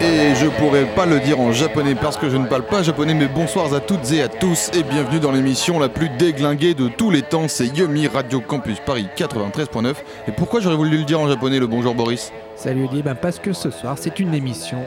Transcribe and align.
Et 0.00 0.34
je 0.34 0.46
pourrais 0.46 0.86
pas 0.86 1.06
le 1.06 1.20
dire 1.20 1.40
en 1.40 1.52
japonais 1.52 1.94
parce 1.94 2.16
que 2.16 2.30
je 2.30 2.36
ne 2.36 2.46
parle 2.46 2.64
pas 2.64 2.82
japonais, 2.82 3.14
mais 3.14 3.26
bonsoir 3.26 3.72
à 3.74 3.80
toutes 3.80 4.10
et 4.12 4.22
à 4.22 4.28
tous 4.28 4.70
et 4.74 4.82
bienvenue 4.82 5.20
dans 5.20 5.30
l'émission 5.30 5.78
la 5.78 5.88
plus 5.88 6.08
déglinguée 6.08 6.74
de 6.74 6.88
tous 6.88 7.10
les 7.10 7.22
temps, 7.22 7.48
c'est 7.48 7.66
Yumi 7.66 8.06
Radio 8.06 8.40
Campus 8.40 8.80
Paris 8.80 9.08
93.9. 9.16 9.94
Et 10.28 10.32
pourquoi 10.32 10.60
j'aurais 10.60 10.76
voulu 10.76 10.98
le 10.98 11.04
dire 11.04 11.20
en 11.20 11.28
japonais 11.28 11.58
le 11.58 11.66
bonjour 11.66 11.94
Boris? 11.94 12.32
Salut 12.56 12.84
Eddie, 12.84 13.02
ben 13.02 13.14
parce 13.14 13.38
que 13.38 13.52
ce 13.52 13.70
soir 13.70 13.96
c'est 13.98 14.20
une 14.20 14.34
émission 14.34 14.78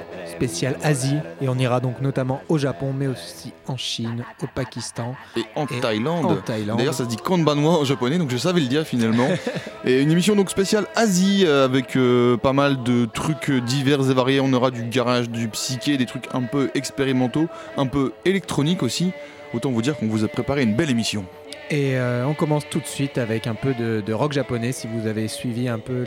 spéciale 0.47 0.75
Asie 0.83 1.15
et 1.41 1.47
on 1.47 1.57
ira 1.57 1.79
donc 1.79 2.01
notamment 2.01 2.41
au 2.49 2.57
Japon 2.57 2.93
mais 2.93 3.07
aussi 3.07 3.53
en 3.65 3.77
Chine, 3.77 4.25
au 4.41 4.45
Pakistan 4.53 5.15
Et 5.37 5.43
en 5.55 5.65
et 5.67 5.79
Thaïlande. 5.79 6.25
en 6.25 6.35
Thaïlande. 6.35 6.77
D'ailleurs, 6.77 6.93
ça 6.93 7.05
se 7.05 7.09
dit 7.09 7.15
Kanbanwa 7.15 7.77
en 7.79 7.85
japonais, 7.85 8.17
donc 8.17 8.29
je 8.29 8.35
savais 8.35 8.59
le 8.59 8.67
dire 8.67 8.83
finalement. 8.85 9.29
et 9.85 10.01
une 10.01 10.11
émission 10.11 10.35
donc 10.35 10.49
spéciale 10.49 10.85
Asie 10.97 11.45
euh, 11.45 11.63
avec 11.63 11.95
euh, 11.95 12.35
pas 12.35 12.51
mal 12.51 12.83
de 12.83 13.05
trucs 13.05 13.49
euh, 13.51 13.61
divers 13.61 14.09
et 14.09 14.13
variés. 14.13 14.41
On 14.41 14.51
aura 14.51 14.69
du 14.69 14.83
garage, 14.83 15.29
du 15.29 15.47
psyché, 15.47 15.95
des 15.95 16.05
trucs 16.05 16.25
un 16.33 16.41
peu 16.41 16.69
expérimentaux, 16.75 17.47
un 17.77 17.87
peu 17.87 18.11
électroniques 18.25 18.83
aussi. 18.83 19.13
Autant 19.53 19.71
vous 19.71 19.81
dire 19.81 19.95
qu'on 19.95 20.07
vous 20.07 20.25
a 20.25 20.27
préparé 20.27 20.63
une 20.63 20.75
belle 20.75 20.89
émission. 20.89 21.23
Et 21.69 21.97
euh, 21.97 22.25
on 22.27 22.33
commence 22.33 22.67
tout 22.69 22.79
de 22.79 22.85
suite 22.85 23.17
avec 23.17 23.47
un 23.47 23.55
peu 23.55 23.73
de, 23.73 24.01
de 24.05 24.13
rock 24.13 24.31
japonais. 24.33 24.71
Si 24.71 24.85
vous 24.87 25.07
avez 25.07 25.27
suivi 25.27 25.67
un 25.67 25.79
peu 25.79 26.03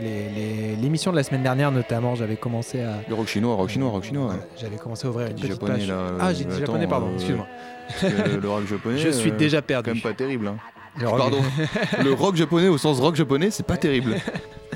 l'émission 0.81 1.11
de 1.11 1.17
la 1.17 1.23
semaine 1.23 1.43
dernière 1.43 1.71
notamment, 1.71 2.15
j'avais 2.15 2.37
commencé 2.37 2.81
à... 2.81 2.93
Le 3.09 3.15
rock 3.15 3.27
chinois, 3.27 3.55
rock 3.55 3.69
chinois, 3.69 3.89
rock 3.89 4.03
chinois. 4.03 4.27
Voilà, 4.27 4.43
J'avais 4.57 4.77
commencé 4.77 5.07
à 5.07 5.09
ouvrir 5.09 5.27
une 5.27 5.33
petite 5.33 5.47
japonais, 5.49 5.73
page. 5.73 5.87
là, 5.89 5.93
euh, 5.95 6.17
ah, 6.21 6.33
j'ai 6.33 6.45
dit 6.45 6.51
attends, 6.51 6.59
japonais, 6.59 6.87
pardon, 6.87 7.07
euh, 7.09 7.15
excuse-moi. 7.15 7.47
Le 8.41 8.49
rock 8.49 8.67
japonais. 8.67 8.97
Je 9.03 9.09
suis 9.09 9.31
euh, 9.31 9.35
déjà 9.37 9.57
c'est 9.57 9.61
perdu. 9.63 9.89
quand 9.89 9.95
même 9.95 10.01
pas 10.03 10.13
terrible. 10.13 10.47
hein. 10.47 10.57
Le 10.99 11.07
rock- 11.09 11.17
Pardon. 11.19 11.37
le 12.03 12.13
rock 12.13 12.35
japonais 12.35 12.67
au 12.69 12.77
sens 12.77 12.99
rock 12.99 13.15
japonais, 13.15 13.51
c'est 13.51 13.65
pas 13.65 13.77
terrible. 13.77 14.15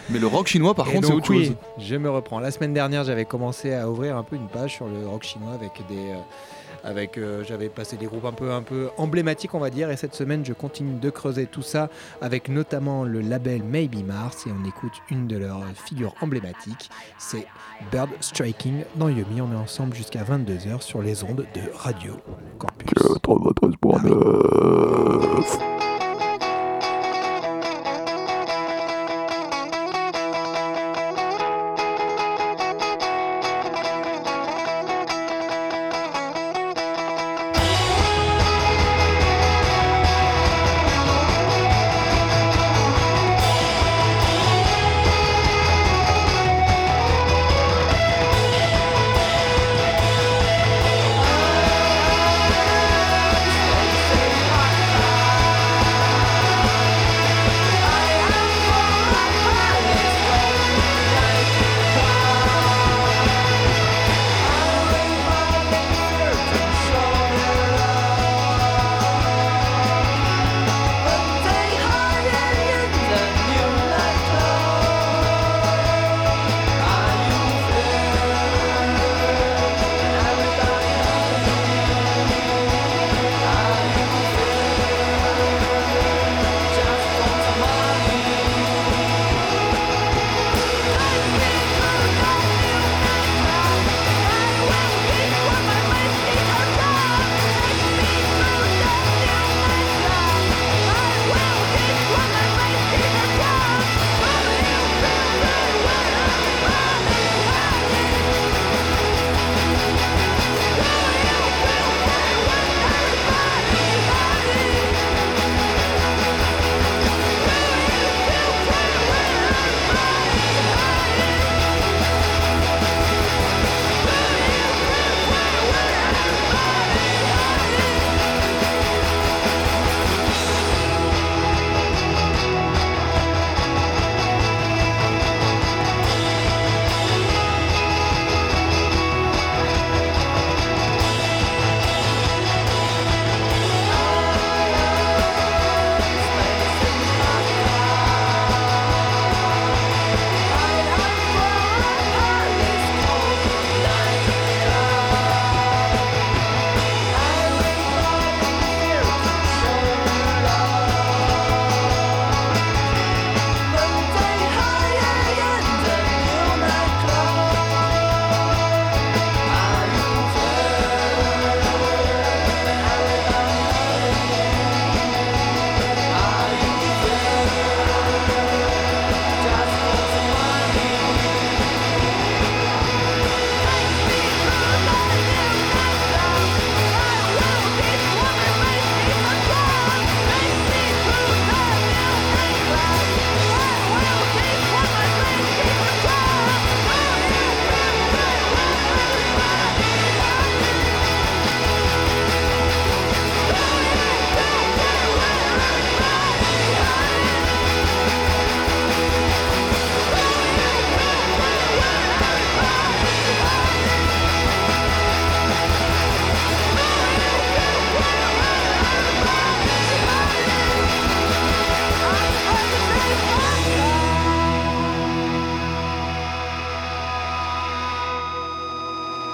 Mais 0.10 0.20
le 0.20 0.28
rock 0.28 0.48
chinois, 0.48 0.74
par 0.76 0.90
Et 0.90 0.94
contre, 0.94 1.08
c'est 1.08 1.14
autre 1.14 1.32
oui, 1.32 1.46
chose. 1.48 1.56
Je 1.80 1.96
me 1.96 2.10
reprends. 2.10 2.40
La 2.40 2.52
semaine 2.52 2.74
dernière, 2.74 3.04
j'avais 3.06 3.26
commencé 3.26 3.74
à 3.74 3.90
ouvrir 3.90 4.18
un 4.18 4.24
peu 4.24 4.36
une 4.36 4.48
page 4.48 4.76
sur 4.76 4.88
le 4.88 5.08
rock 5.08 5.24
chinois 5.24 5.54
avec 5.54 5.72
des. 5.88 6.12
euh, 6.12 6.16
avec, 6.84 7.18
euh, 7.18 7.44
j'avais 7.48 7.70
passé 7.70 7.98
des 7.98 8.06
groupes 8.06 8.26
un 8.26 8.32
peu, 8.32 8.52
un 8.52 8.62
peu 8.62 8.90
emblématiques, 8.98 9.54
on 9.54 9.60
va 9.60 9.70
dire. 9.70 9.90
Et 9.90 9.98
cette 9.98 10.16
semaine, 10.16 10.46
je 10.46 10.54
continue 10.54 11.00
de 11.00 11.10
creuser 11.10 11.46
tout 11.46 11.62
ça 11.62 11.90
avec 12.22 12.50
notamment 12.50 13.04
le 13.04 13.22
label 13.22 13.64
Maybe 13.64 14.06
Mars. 14.06 14.46
Et 14.48 14.52
on 14.52 14.68
écoute 14.68 14.94
une 15.10 15.28
de 15.28 15.38
leurs 15.38 15.64
figures 15.86 16.14
emblématiques. 16.22 16.90
C'est 17.18 17.46
Bird 17.92 18.10
Striking 18.20 18.84
dans 18.96 19.10
Yumi. 19.10 19.42
On 19.42 19.52
est 19.52 19.56
ensemble 19.56 19.96
jusqu'à 19.96 20.24
22h 20.24 20.82
sur 20.82 21.02
les 21.02 21.24
ondes 21.24 21.46
de 21.54 21.62
Radio 21.76 22.14
Campus. 22.60 22.92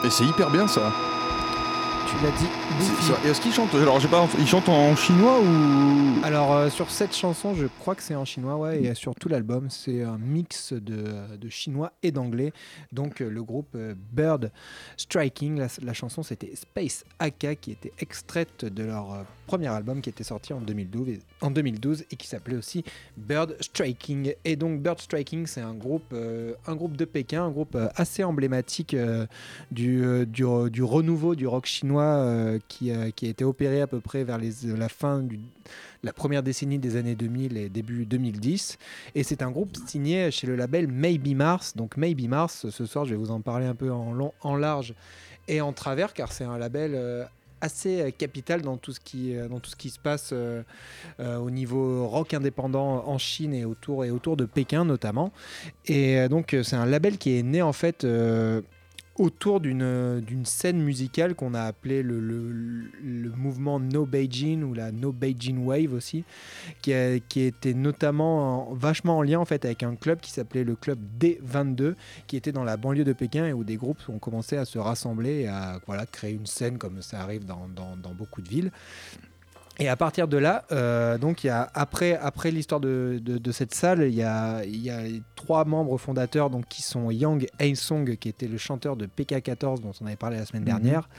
Et 0.03 0.09
c'est 0.09 0.25
hyper 0.25 0.49
bien 0.49 0.67
ça. 0.67 0.91
Tu 2.07 2.15
l'as 2.23 2.31
dit. 2.31 2.47
Est-ce 3.27 3.41
qu'il 3.41 3.51
chante 3.51 3.73
Alors, 3.75 3.99
j'ai 3.99 4.07
pas. 4.07 4.27
Il 4.39 4.47
chante 4.47 4.69
en 4.69 4.95
chinois 4.95 5.39
ou? 5.39 6.23
Alors 6.23 6.53
euh, 6.53 6.69
sur 6.69 6.89
cette 6.89 7.15
chanson, 7.15 7.53
je 7.53 7.67
crois 7.79 7.95
que 7.95 8.01
c'est 8.01 8.15
en 8.15 8.25
chinois, 8.25 8.55
ouais, 8.55 8.81
et 8.83 8.93
sur 8.95 9.13
tout 9.15 9.27
l'album, 9.29 9.69
c'est 9.69 10.03
un 10.03 10.17
mix 10.17 10.73
de, 10.73 11.35
de 11.37 11.49
chinois 11.49 11.91
et 12.03 12.11
d'anglais. 12.11 12.53
Donc 12.91 13.21
euh, 13.21 13.29
le 13.29 13.43
groupe 13.43 13.75
euh, 13.75 13.93
Bird 14.13 14.51
Striking, 14.97 15.59
la, 15.59 15.67
la 15.83 15.93
chanson 15.93 16.23
c'était 16.23 16.55
Space 16.55 17.03
Aka 17.19 17.55
qui 17.55 17.71
était 17.71 17.93
extraite 17.99 18.65
de 18.65 18.83
leur 18.83 19.25
premier 19.47 19.67
album 19.67 20.01
qui 20.01 20.09
était 20.09 20.23
sorti 20.23 20.53
en 20.53 20.61
2012 20.61 21.09
et, 21.09 21.19
en 21.41 21.49
2012 21.49 22.03
et 22.11 22.15
qui 22.15 22.27
s'appelait 22.27 22.57
aussi 22.57 22.83
Bird 23.17 23.55
Striking. 23.59 24.35
Et 24.45 24.55
donc 24.55 24.81
Bird 24.81 24.99
Striking, 24.99 25.47
c'est 25.47 25.61
un 25.61 25.73
groupe, 25.73 26.11
euh, 26.13 26.53
un 26.67 26.75
groupe 26.75 26.95
de 26.95 27.05
Pékin, 27.05 27.43
un 27.45 27.49
groupe 27.49 27.75
euh, 27.75 27.87
assez 27.95 28.23
emblématique 28.23 28.93
euh, 28.93 29.25
du, 29.71 30.03
du, 30.27 30.43
re- 30.43 30.69
du 30.69 30.83
renouveau 30.83 31.33
du 31.33 31.47
rock 31.47 31.65
chinois 31.65 32.57
qui, 32.67 32.91
qui 33.15 33.25
a 33.25 33.29
été 33.29 33.43
opéré 33.43 33.81
à 33.81 33.87
peu 33.87 33.99
près 33.99 34.23
vers 34.23 34.37
la 34.37 34.89
fin 34.89 35.21
du, 35.23 35.39
la 36.03 36.13
première 36.13 36.43
décennie 36.43 36.77
des 36.77 36.95
années 36.95 37.15
2000 37.15 37.57
et 37.57 37.69
début 37.69 38.05
2010. 38.05 38.77
Et 39.15 39.23
c'est 39.23 39.41
un 39.41 39.49
groupe 39.49 39.75
signé 39.87 40.29
chez 40.29 40.45
le 40.45 40.55
label 40.55 40.87
Maybe 40.87 41.35
Mars. 41.35 41.75
Donc 41.75 41.97
Maybe 41.97 42.27
Mars, 42.27 42.69
ce 42.69 42.85
soir 42.85 43.05
je 43.05 43.11
vais 43.11 43.17
vous 43.17 43.31
en 43.31 43.41
parler 43.41 43.65
un 43.65 43.75
peu 43.75 43.91
en 43.91 44.11
long, 44.11 44.33
en 44.41 44.55
large 44.55 44.93
et 45.47 45.61
en 45.61 45.71
travers 45.73 46.13
car 46.13 46.31
c'est 46.33 46.43
un 46.43 46.57
label 46.57 47.27
assez 47.61 48.01
euh, 48.01 48.11
capital 48.11 48.61
dans 48.61 48.77
tout 48.77 48.93
ce 48.93 48.99
qui, 48.99 49.35
euh, 49.35 49.47
dans 49.47 49.59
tout 49.59 49.69
ce 49.69 49.75
qui 49.75 49.89
se 49.89 49.99
passe 49.99 50.31
euh, 50.33 50.63
au 51.19 51.49
niveau 51.49 52.07
rock 52.07 52.33
indépendant 52.33 53.07
en 53.07 53.17
Chine 53.17 53.53
et 53.53 53.65
autour, 53.65 54.05
de 54.37 54.45
Pékin 54.45 54.85
notamment. 54.85 55.31
Et 55.85 56.27
donc 56.29 56.55
c'est 56.63 56.75
un 56.75 56.85
label 56.85 57.17
qui 57.17 57.37
est 57.37 57.43
né 57.43 57.61
en 57.61 57.73
fait 57.73 58.05
autour 59.17 59.59
d'une 59.59 60.21
scène 60.45 60.81
musicale 60.81 61.35
qu'on 61.35 61.53
a 61.53 61.61
appelé 61.63 62.03
le, 62.03 62.19
le, 62.19 63.31
mouvement 63.35 63.79
No 63.79 64.05
Beijing 64.05 64.63
ou 64.63 64.73
la 64.73 64.91
No 64.91 65.11
Beijing 65.11 65.65
Wave 65.65 65.93
aussi, 65.93 66.23
qui, 66.81 66.93
qui 67.29 67.41
était 67.41 67.73
notamment 67.73 68.71
en- 68.71 68.73
vachement 68.73 69.17
en 69.17 69.21
lien 69.23 69.39
en 69.39 69.45
fait 69.45 69.65
avec 69.65 69.83
un 69.83 69.95
club 69.95 70.19
qui 70.19 70.31
s'appelait 70.31 70.63
le 70.63 70.75
club 70.75 70.99
D22, 71.19 71.95
qui 72.27 72.37
était 72.37 72.51
dans 72.51 72.63
la 72.63 72.77
banlieue 72.77 73.03
de 73.03 73.13
Pékin 73.13 73.45
et 73.47 73.53
où 73.53 73.63
des 73.63 73.77
groupes 73.77 74.01
ont 74.09 74.19
commencé 74.19 74.57
à 74.57 74.65
se 74.65 74.77
rassembler 74.79 75.41
et 75.41 75.47
à 75.47 75.79
voilà, 75.87 76.05
créer 76.05 76.33
une 76.33 76.45
scène 76.47 76.77
comme 76.77 77.01
ça 77.01 77.21
arrive 77.21 77.45
dans- 77.45 77.67
dans 77.67 78.13
beaucoup 78.13 78.41
de 78.41 78.49
villes. 78.49 78.71
Et 79.79 79.87
à 79.89 79.95
partir 79.95 80.27
de 80.27 80.37
là, 80.37 80.65
euh, 80.71 81.19
donc 81.19 81.43
il 81.43 81.47
y 81.47 81.49
a 81.51 81.69
après, 81.75 82.17
après 82.17 82.49
l'histoire 82.49 82.81
de, 82.81 83.19
de- 83.21 83.37
de 83.37 83.51
cette 83.51 83.75
salle, 83.75 84.01
il 84.07 84.15
y 84.15 84.23
a, 84.23 84.63
y 84.65 84.89
a 84.89 85.01
trois 85.35 85.65
membres 85.65 85.99
fondateurs 85.99 86.49
donc 86.49 86.65
qui 86.67 86.81
sont 86.81 87.11
Yang 87.11 87.47
Haisong 87.59 88.15
qui 88.17 88.27
était 88.29 88.47
le 88.47 88.57
chanteur 88.57 88.95
de 88.95 89.05
PK14 89.05 89.81
dont 89.81 89.91
on 90.01 90.07
avait 90.07 90.15
parlé 90.15 90.37
la 90.37 90.45
semaine 90.47 90.63
Mhm. 90.63 90.67
dernière, 90.67 91.09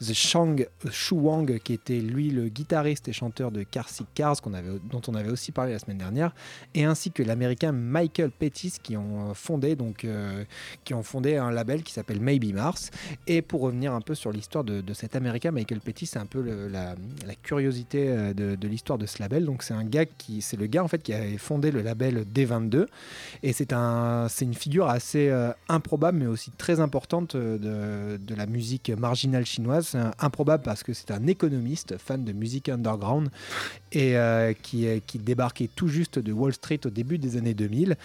Shang 0.00 0.66
Shu 0.90 1.14
Wang 1.14 1.58
qui 1.58 1.72
était 1.72 1.98
lui 2.00 2.30
le 2.30 2.48
guitariste 2.48 3.08
et 3.08 3.12
chanteur 3.12 3.50
de 3.50 3.62
Car 3.62 3.88
Sick 3.88 4.06
Cars 4.14 4.36
dont 4.42 5.00
on 5.08 5.14
avait 5.14 5.30
aussi 5.30 5.52
parlé 5.52 5.72
la 5.72 5.78
semaine 5.78 5.98
dernière, 5.98 6.34
et 6.74 6.84
ainsi 6.84 7.10
que 7.10 7.22
l'américain 7.22 7.72
Michael 7.72 8.30
Pettis 8.30 8.74
qui 8.82 8.96
ont 8.96 9.30
euh, 9.30 9.34
fondé 9.34 9.76
donc 9.76 10.04
euh, 10.04 10.44
qui 10.84 10.94
ont 10.94 11.02
fondé 11.02 11.36
un 11.36 11.50
label 11.50 11.82
qui 11.82 11.92
s'appelle 11.92 12.20
Maybe 12.20 12.54
Mars. 12.54 12.90
Et 13.26 13.42
pour 13.42 13.62
revenir 13.62 13.92
un 13.92 14.00
peu 14.00 14.14
sur 14.14 14.32
l'histoire 14.32 14.64
de, 14.64 14.82
cet 14.92 15.16
américain 15.16 15.50
Michael 15.50 15.80
Pettis, 15.80 16.06
c'est 16.06 16.18
un 16.18 16.26
peu 16.26 16.68
la, 16.68 16.94
curiosité 17.42 18.08
euh, 18.08 18.32
de, 18.34 18.68
l'histoire 18.68 18.98
de 18.98 19.06
ce 19.06 19.20
label. 19.20 19.44
Donc 19.44 19.62
c'est 19.62 19.74
un 19.74 19.84
gars 19.84 20.06
qui 20.06 20.42
c'est 20.42 20.56
le 20.56 20.66
gars 20.66 20.84
en 20.84 20.88
fait 20.88 21.02
qui 21.02 21.12
avait 21.12 21.38
fondé 21.38 21.70
le 21.70 21.82
label 21.82 22.24
D22 22.32 22.86
et 23.42 23.52
c'est 23.52 23.72
un 23.72 24.28
une 24.44 24.54
figure 24.54 24.88
assez 24.88 25.28
euh, 25.30 25.52
improbable 25.68 26.18
mais 26.18 26.26
aussi 26.26 26.50
très 26.52 26.80
importante 26.80 27.34
euh, 27.34 28.16
de, 28.18 28.22
de 28.22 28.34
la 28.34 28.46
musique 28.46 28.90
marginale 28.90 29.46
chinoise. 29.46 29.83
C'est 29.84 29.98
improbable 30.18 30.62
parce 30.62 30.82
que 30.82 30.92
c'est 30.92 31.10
un 31.10 31.26
économiste 31.26 31.96
fan 31.98 32.24
de 32.24 32.32
musique 32.32 32.68
underground 32.68 33.28
et 33.92 34.16
euh, 34.16 34.52
qui, 34.52 34.86
qui 35.06 35.18
débarquait 35.18 35.68
tout 35.74 35.88
juste 35.88 36.18
de 36.18 36.32
Wall 36.32 36.52
Street 36.52 36.80
au 36.84 36.90
début 36.90 37.18
des 37.18 37.36
années 37.36 37.54
2000. 37.54 37.96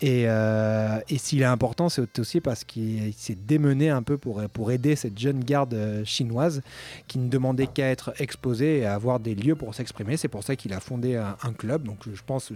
Et, 0.00 0.24
euh, 0.26 0.98
et 1.08 1.18
s'il 1.18 1.42
est 1.42 1.44
important, 1.44 1.88
c'est 1.88 2.18
aussi 2.18 2.40
parce 2.40 2.64
qu'il 2.64 3.12
s'est 3.14 3.36
démené 3.36 3.90
un 3.90 4.02
peu 4.02 4.18
pour, 4.18 4.42
pour 4.48 4.70
aider 4.72 4.96
cette 4.96 5.18
jeune 5.18 5.40
garde 5.40 5.74
euh, 5.74 6.04
chinoise 6.04 6.62
qui 7.06 7.18
ne 7.18 7.28
demandait 7.28 7.66
qu'à 7.66 7.90
être 7.90 8.12
exposée 8.20 8.78
et 8.78 8.86
à 8.86 8.94
avoir 8.94 9.20
des 9.20 9.34
lieux 9.34 9.54
pour 9.54 9.74
s'exprimer. 9.74 10.16
C'est 10.16 10.28
pour 10.28 10.42
ça 10.42 10.56
qu'il 10.56 10.72
a 10.72 10.80
fondé 10.80 11.16
un, 11.16 11.36
un 11.42 11.52
club. 11.52 11.84
Donc 11.84 11.98
je 12.12 12.22
pense, 12.26 12.48
que 12.48 12.54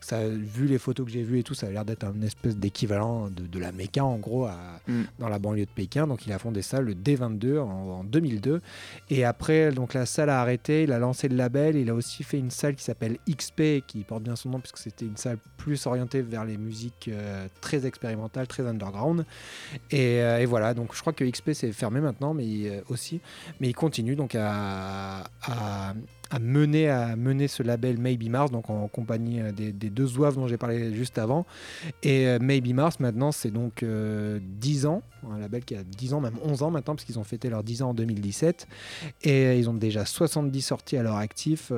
ça, 0.00 0.26
vu 0.28 0.66
les 0.66 0.78
photos 0.78 1.06
que 1.06 1.12
j'ai 1.12 1.22
vues 1.22 1.40
et 1.40 1.42
tout, 1.42 1.54
ça 1.54 1.66
a 1.66 1.70
l'air 1.70 1.84
d'être 1.84 2.04
un 2.04 2.20
espèce 2.22 2.56
d'équivalent 2.56 3.28
de, 3.28 3.46
de 3.46 3.58
la 3.58 3.72
Méca 3.72 4.04
en 4.04 4.16
gros 4.16 4.44
à, 4.44 4.56
Mm. 4.88 5.02
dans 5.18 5.28
la 5.28 5.38
banlieue 5.38 5.66
de 5.66 5.70
Pékin. 5.70 6.06
Donc 6.06 6.26
il 6.26 6.32
a 6.32 6.38
fondé 6.38 6.62
ça 6.62 6.80
le 6.80 6.94
D22 6.94 7.58
en, 7.58 7.64
en 7.66 8.04
2002. 8.16 8.60
Et 9.10 9.24
après, 9.24 9.70
donc 9.72 9.92
la 9.92 10.06
salle 10.06 10.30
a 10.30 10.40
arrêté, 10.40 10.84
il 10.84 10.92
a 10.92 10.98
lancé 10.98 11.28
le 11.28 11.36
label, 11.36 11.76
il 11.76 11.90
a 11.90 11.94
aussi 11.94 12.22
fait 12.22 12.38
une 12.38 12.50
salle 12.50 12.74
qui 12.74 12.82
s'appelle 12.82 13.18
XP, 13.28 13.84
qui 13.86 14.04
porte 14.04 14.22
bien 14.22 14.36
son 14.36 14.50
nom 14.50 14.60
puisque 14.60 14.78
c'était 14.78 15.04
une 15.04 15.16
salle 15.16 15.38
plus 15.58 15.86
orientée 15.86 16.22
vers 16.22 16.44
les 16.44 16.56
musiques 16.56 17.08
euh, 17.08 17.46
très 17.60 17.86
expérimentales, 17.86 18.46
très 18.46 18.66
underground. 18.66 19.26
Et, 19.90 20.22
euh, 20.22 20.38
et 20.38 20.46
voilà, 20.46 20.72
donc 20.72 20.94
je 20.94 21.00
crois 21.00 21.12
que 21.12 21.24
XP 21.24 21.52
s'est 21.52 21.72
fermé 21.72 22.00
maintenant, 22.00 22.32
mais 22.32 22.44
euh, 22.46 22.80
aussi, 22.88 23.20
mais 23.60 23.68
il 23.68 23.74
continue 23.74 24.16
donc 24.16 24.34
à, 24.34 25.24
à 26.30 26.38
mener, 26.38 26.88
à 26.88 27.14
mener 27.16 27.48
ce 27.48 27.62
label 27.62 27.98
Maybe 27.98 28.28
Mars, 28.28 28.50
donc 28.50 28.68
en 28.70 28.88
compagnie 28.88 29.40
euh, 29.40 29.52
des, 29.52 29.72
deux 29.72 30.06
zouaves 30.06 30.34
dont 30.34 30.48
j'ai 30.48 30.56
parlé 30.56 30.92
juste 30.94 31.18
avant. 31.18 31.46
Et 32.02 32.26
euh, 32.26 32.38
Maybe 32.40 32.74
Mars, 32.74 32.98
maintenant, 33.00 33.32
c'est 33.32 33.50
donc 33.50 33.82
euh, 33.82 34.40
10 34.42 34.86
ans, 34.86 35.02
un 35.30 35.38
label 35.38 35.64
qui 35.64 35.74
a 35.76 35.82
10 35.82 36.14
ans, 36.14 36.20
même 36.20 36.36
11 36.42 36.62
ans 36.62 36.70
maintenant, 36.70 36.94
parce 36.94 37.04
qu'ils 37.04 37.18
ont 37.18 37.24
fêté 37.24 37.48
leurs 37.48 37.62
10 37.62 37.82
ans 37.82 37.90
en 37.90 37.94
2017. 37.94 38.66
Et 39.22 39.46
euh, 39.46 39.54
ils 39.54 39.70
ont 39.70 39.74
déjà 39.74 40.04
70 40.04 40.60
sorties 40.62 40.96
à 40.96 41.02
leur 41.02 41.16
actif. 41.16 41.72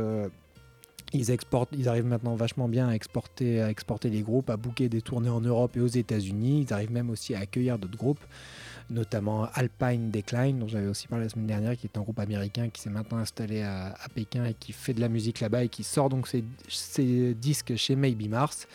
ils, 1.12 1.30
exportent, 1.30 1.70
ils 1.76 1.88
arrivent 1.88 2.06
maintenant 2.06 2.34
vachement 2.34 2.68
bien 2.68 2.88
à 2.88 2.92
exporter, 2.92 3.60
à 3.60 3.70
exporter 3.70 4.08
les 4.08 4.22
groupes, 4.22 4.48
à 4.50 4.56
booker 4.56 4.88
des 4.88 5.02
tournées 5.02 5.30
en 5.30 5.40
Europe 5.40 5.76
et 5.76 5.80
aux 5.80 5.86
États-Unis. 5.86 6.66
Ils 6.68 6.72
arrivent 6.72 6.92
même 6.92 7.10
aussi 7.10 7.34
à 7.34 7.40
accueillir 7.40 7.78
d'autres 7.78 7.98
groupes, 7.98 8.24
notamment 8.90 9.48
Alpine 9.54 10.10
Decline, 10.10 10.58
dont 10.58 10.68
j'avais 10.68 10.86
aussi 10.86 11.08
parlé 11.08 11.24
la 11.24 11.30
semaine 11.30 11.46
dernière, 11.46 11.76
qui 11.76 11.86
est 11.86 11.98
un 11.98 12.00
groupe 12.00 12.18
américain 12.18 12.68
qui 12.68 12.80
s'est 12.80 12.90
maintenant 12.90 13.18
installé 13.18 13.62
à, 13.62 13.94
Pékin 14.14 14.44
et 14.44 14.54
qui 14.54 14.72
fait 14.72 14.94
de 14.94 15.00
la 15.00 15.08
musique 15.08 15.40
là-bas 15.40 15.64
et 15.64 15.68
qui 15.68 15.84
sort 15.84 16.08
donc 16.08 16.28
ses, 16.28 16.44
disques 17.34 17.76
chez 17.76 17.96
Maybe 17.96 18.28
Mars. 18.28 18.66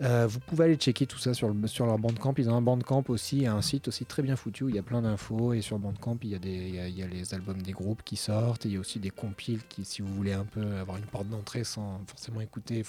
Euh, 0.00 0.28
vous 0.28 0.38
pouvez 0.38 0.66
aller 0.66 0.76
checker 0.76 1.06
tout 1.06 1.18
ça 1.18 1.34
sur, 1.34 1.52
sur 1.66 1.86
leur 1.86 1.98
bandcamp. 1.98 2.34
Ils 2.38 2.48
ont 2.48 2.54
un 2.54 2.62
bandcamp 2.62 3.04
aussi, 3.08 3.46
un 3.46 3.62
site 3.62 3.88
aussi 3.88 4.04
très 4.04 4.22
bien 4.22 4.36
foutu 4.36 4.64
où 4.64 4.68
il 4.68 4.76
y 4.76 4.78
a 4.78 4.82
plein 4.82 5.02
d'infos. 5.02 5.54
Et 5.54 5.60
sur 5.60 5.78
bandcamp, 5.78 6.18
il 6.22 6.30
y, 6.30 6.34
a 6.34 6.38
des, 6.38 6.68
il, 6.88 6.96
y 6.96 7.02
a, 7.02 7.06
les 7.06 7.34
albums 7.34 7.62
des 7.62 7.72
groupes 7.72 8.02
qui 8.04 8.16
sortent. 8.16 8.64
Il 8.64 8.72
y 8.72 8.76
a 8.76 8.80
aussi 8.80 9.00
des 9.00 9.10
compiles 9.10 9.60
qui, 9.68 9.84
si 9.84 10.02
vous 10.02 10.14
voulez 10.14 10.32
un 10.32 10.44
peu 10.44 10.76
avoir 10.76 10.98
une 10.98 11.04
porte 11.04 11.28
d'entrée 11.28 11.64
sans 11.64 12.00
forcément 12.06 12.40
écouter 12.40 12.84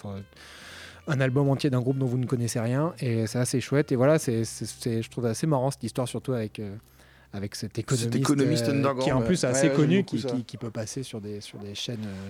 un 1.07 1.19
album 1.21 1.49
entier 1.49 1.69
d'un 1.69 1.81
groupe 1.81 1.97
dont 1.97 2.05
vous 2.05 2.17
ne 2.17 2.25
connaissez 2.25 2.59
rien. 2.59 2.93
Et 2.99 3.25
c'est 3.27 3.39
assez 3.39 3.61
chouette. 3.61 3.91
Et 3.91 3.95
voilà, 3.95 4.19
c'est, 4.19 4.43
je 4.43 5.09
trouve 5.09 5.25
assez 5.25 5.47
marrant 5.47 5.71
cette 5.71 5.83
histoire, 5.83 6.07
surtout 6.07 6.33
avec. 6.33 6.59
euh, 6.59 6.75
avec 7.31 7.53
cet 7.53 7.77
économiste, 7.77 8.15
économiste 8.15 8.69
euh, 8.69 8.93
qui 9.01 9.11
en 9.11 9.21
plus 9.21 9.43
est 9.43 9.47
ouais. 9.47 9.51
assez 9.53 9.69
Ouais, 9.69 9.75
connu, 9.75 10.03
qui, 10.03 10.19
ça. 10.19 10.29
qui- 10.29 10.43
qui 10.43 10.57
peut 10.57 10.71
passer 10.71 11.03
sur 11.03 11.21
des, 11.21 11.41
sur 11.41 11.59
des 11.59 11.75
chaînes 11.75 11.99
euh, 12.03 12.29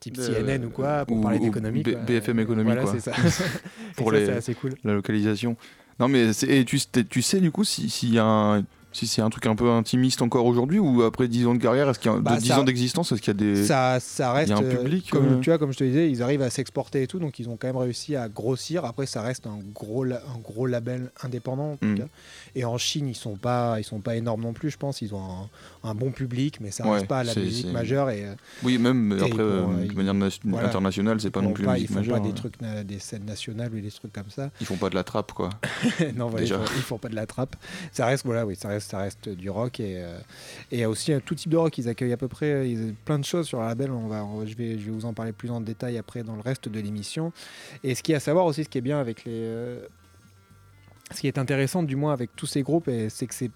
type 0.00 0.18
Euh, 0.18 0.42
CNN 0.44 0.62
ou 0.66 0.68
quoi 0.68 1.06
pour 1.06 1.16
ou- 1.16 1.22
parler 1.22 1.38
d'économie. 1.38 1.82
BFM 1.82 2.40
économie, 2.40 2.66
Voilà, 2.66 2.82
quoi. 2.82 2.92
c'est 2.92 3.00
ça. 3.00 3.12
Pour 3.96 4.10
ça, 4.10 4.18
les- 4.18 4.28
assez 4.28 4.54
cool. 4.54 4.74
la 4.84 4.92
localisation. 4.92 5.56
Non 5.98 6.08
mais 6.08 6.30
et 6.46 6.64
tu, 6.66 6.78
sais 7.22 7.40
du 7.40 7.50
coup 7.50 7.64
si- 7.64 7.88
s'il 7.88 8.12
y 8.12 8.18
a 8.18 8.24
un 8.26 8.64
si 8.94 9.06
c'est 9.06 9.20
un 9.20 9.28
truc 9.28 9.44
un 9.46 9.54
peu 9.56 9.70
intimiste 9.70 10.22
encore 10.22 10.46
aujourd'hui 10.46 10.78
ou 10.78 11.02
après 11.02 11.28
10 11.28 11.46
ans 11.48 11.54
de 11.54 11.60
carrière, 11.60 11.90
est-ce 11.90 11.98
qu'il 11.98 12.10
y 12.10 12.14
a 12.14 12.18
Bah, 12.18 12.36
de 12.36 12.40
10 12.40 12.48
ça- 12.48 12.60
ans 12.60 12.64
d'existence, 12.64 13.12
est-ce 13.12 13.20
qu'il 13.20 13.28
y 13.34 13.36
a 13.36 13.54
des 13.54 13.64
ça, 13.66 13.98
ça 14.00 14.32
reste. 14.32 14.48
il 14.48 14.52
y 14.52 14.54
a 14.54 14.58
un 14.58 14.62
euh, 14.64 14.76
public, 14.76 15.10
comme, 15.10 15.26
euh, 15.26 15.40
Tu 15.40 15.50
vois, 15.50 15.58
comme 15.58 15.72
je 15.72 15.78
te 15.78 15.84
disais, 15.84 16.10
ils 16.10 16.22
arrivent 16.22 16.42
à 16.42 16.48
s'exporter 16.50 17.02
et 17.02 17.06
tout, 17.06 17.18
donc 17.18 17.38
ils 17.38 17.48
ont 17.48 17.56
quand 17.56 17.66
même 17.66 17.76
réussi 17.76 18.16
à 18.16 18.28
grossir. 18.28 18.84
Après, 18.84 19.04
ça 19.06 19.20
reste 19.22 19.46
un 19.46 19.58
gros, 19.74 20.04
la- 20.04 20.22
un 20.34 20.38
gros 20.42 20.66
label 20.66 21.10
indépendant 21.22 21.72
en 21.72 21.76
tout 21.76 21.86
Mm. 21.86 21.98
cas. 21.98 22.06
Et 22.54 22.64
en 22.64 22.78
Chine, 22.78 23.08
ils 23.08 23.14
sont 23.16 23.36
pas, 23.36 23.76
ils 23.80 23.84
sont 23.84 24.00
pas 24.00 24.16
énormes 24.16 24.42
non 24.42 24.52
plus. 24.52 24.70
Je 24.70 24.78
pense, 24.78 25.02
ils 25.02 25.12
ont 25.14 25.20
un, 25.84 25.90
un 25.90 25.94
bon 25.94 26.12
public, 26.12 26.58
mais 26.60 26.70
ça 26.70 26.84
Ouais, 26.86 26.92
reste 26.94 27.06
pas 27.08 27.24
la 27.24 27.34
musique 27.34 27.72
majeure. 27.72 28.10
Et 28.10 28.24
Oui, 28.62 28.78
même 28.78 29.12
Et 29.12 29.14
après 29.16 29.28
ils 29.30 29.40
euh, 29.40 29.62
font, 29.64 29.72
de 29.72 29.84
ils- 29.86 29.96
manière 29.96 30.30
voilà. 30.44 30.68
internationale, 30.68 31.20
c'est 31.20 31.30
pas 31.30 31.40
ils 31.40 31.42
non 31.42 31.48
font 31.48 31.54
plus 31.54 31.64
pas, 31.64 31.72
la 31.72 31.78
ils 31.78 31.80
musique 31.82 31.90
font 31.90 31.98
majeure. 32.00 32.14
pas 32.16 32.20
des 32.22 32.28
hein. 32.30 32.32
trucs, 32.34 32.60
na- 32.60 32.84
des 32.84 32.98
scènes 33.00 33.24
nationales 33.24 33.72
ou 33.74 33.80
des 33.80 33.90
trucs 33.90 34.12
comme 34.12 34.30
ça. 34.30 34.50
Ils 34.60 34.66
font 34.66 34.76
pas 34.76 34.88
de 34.90 34.94
la 34.94 35.02
trappe 35.04 35.32
quoi. 35.32 35.50
non, 36.16 36.28
voilà, 36.28 36.46
ils, 36.46 36.52
font, 36.52 36.60
ils 36.76 36.82
font 36.82 36.98
pas 36.98 37.08
de 37.08 37.14
la 37.16 37.26
trappe. 37.26 37.56
Ça 37.92 38.06
reste, 38.06 38.24
voilà, 38.24 38.46
oui, 38.46 38.54
ça 38.56 38.68
reste, 38.68 38.83
ça 38.84 38.98
reste 38.98 39.28
du 39.28 39.50
rock 39.50 39.80
et 39.80 40.02
euh, 40.02 40.18
et 40.70 40.76
il 40.76 40.78
y 40.80 40.82
a 40.84 40.88
aussi 40.90 41.12
euh, 41.12 41.20
tout 41.24 41.34
type 41.34 41.50
de 41.50 41.56
rock. 41.56 41.76
Ils 41.78 41.88
accueillent 41.88 42.12
à 42.12 42.16
peu 42.16 42.28
près 42.28 42.70
ils- 42.70 42.94
plein 43.04 43.18
de 43.18 43.24
choses 43.24 43.46
sur 43.46 43.60
la 43.60 43.68
label. 43.68 43.90
On 43.90 44.06
va, 44.08 44.24
on 44.24 44.44
je 44.46 44.54
vais, 44.56 44.78
je 44.78 44.84
vais 44.86 44.90
vous 44.92 45.04
en 45.06 45.12
parler 45.14 45.32
plus 45.32 45.50
en 45.50 45.60
détail 45.60 45.98
après 45.98 46.22
dans 46.22 46.36
le 46.36 46.42
reste 46.42 46.68
de 46.68 46.80
l'émission. 46.80 47.32
Et 47.82 47.94
ce 47.94 48.02
qu'il 48.02 48.12
y 48.12 48.14
a 48.14 48.18
à 48.18 48.20
savoir 48.20 48.44
aussi, 48.46 48.64
ce 48.64 48.68
qui 48.68 48.78
est 48.78 48.82
bien 48.82 49.00
avec 49.00 49.24
les, 49.24 49.32
euh, 49.34 49.86
ce 51.12 51.20
qui 51.20 51.26
est 51.26 51.38
intéressant 51.38 51.82
du 51.82 51.96
moins 51.96 52.12
avec 52.12 52.34
tous 52.36 52.46
ces 52.46 52.62
groupes, 52.62 52.88
c'est 53.08 53.26
que 53.26 53.34
c'est 53.34 53.50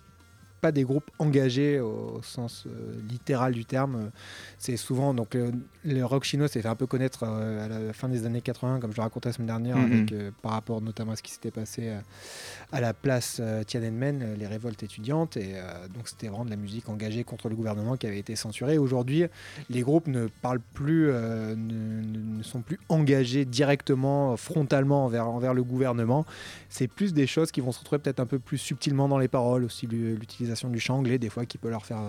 pas 0.61 0.73
des 0.73 0.83
groupes 0.83 1.09
engagés 1.21 1.79
au 1.79 2.21
sens 2.21 2.67
littéral 3.09 3.53
du 3.53 3.65
terme. 3.65 4.11
C'est 4.59 4.77
souvent 4.77 5.15
donc 5.15 5.37
le 5.85 6.05
rock 6.05 6.25
chinois 6.25 6.49
s'est 6.49 6.61
fait 6.63 6.69
un 6.69 6.75
peu 6.75 6.87
connaître 6.89 7.23
à 7.23 7.69
la 7.69 7.93
fin 7.93 8.09
des 8.09 8.27
années 8.27 8.41
80, 8.41 8.81
comme 8.81 8.91
je 8.91 8.97
le 8.97 9.03
racontais 9.03 9.29
la 9.29 9.33
semaine 9.35 9.47
dernière, 9.47 9.77
Mhm. 9.77 9.85
avec, 9.93 10.15
par 10.43 10.51
rapport 10.51 10.81
notamment 10.81 11.13
à 11.13 11.17
ce 11.17 11.23
qui 11.23 11.31
s'était 11.31 11.53
passé 11.53 11.93
à 12.73 12.81
la 12.81 12.93
place 12.93 13.41
Tiananmen, 13.67 14.35
les 14.39 14.47
révoltes 14.47 14.83
étudiantes. 14.83 15.37
Et 15.37 15.55
donc 15.95 16.09
c'était 16.09 16.29
vraiment 16.29 16.45
de 16.45 16.51
la 16.51 16.57
musique 16.57 16.89
engagée 16.89 17.25
contre 17.25 17.49
le 17.49 17.57
gouvernement 17.57 17.97
qui 17.97 18.07
avait 18.07 18.19
été 18.19 18.37
censurée. 18.37 18.79
Aujourd'hui, 18.79 19.25
les 19.71 19.81
groupes 19.83 20.07
ne 20.07 20.27
parlent 20.43 20.61
plus, 20.75 21.11
ne, 21.11 22.43
sont 22.43 22.61
plus 22.61 22.79
engagés 22.89 23.45
directement, 23.45 24.37
frontalement 24.37 25.07
envers, 25.07 25.55
le 25.55 25.63
gouvernement. 25.63 26.27
C'est 26.69 26.89
plus 26.89 27.15
des 27.15 27.27
choses 27.27 27.51
qui 27.51 27.61
vont 27.61 27.73
se 27.73 27.79
retrouver 27.81 28.01
peut-être 28.01 28.21
un 28.21 28.27
peu 28.27 28.39
plus 28.39 28.59
subtilement 28.59 29.09
dans 29.09 29.19
les 29.19 29.29
paroles, 29.29 29.65
aussi 29.65 29.87
l'utilisation 29.87 30.69
du 30.69 30.81
chant 30.81 30.99
anglais, 30.99 31.19
des 31.19 31.31
fois 31.31 31.47
qui 31.47 31.59
peut 31.59 31.71
leur 31.71 31.87
faire, 31.87 32.03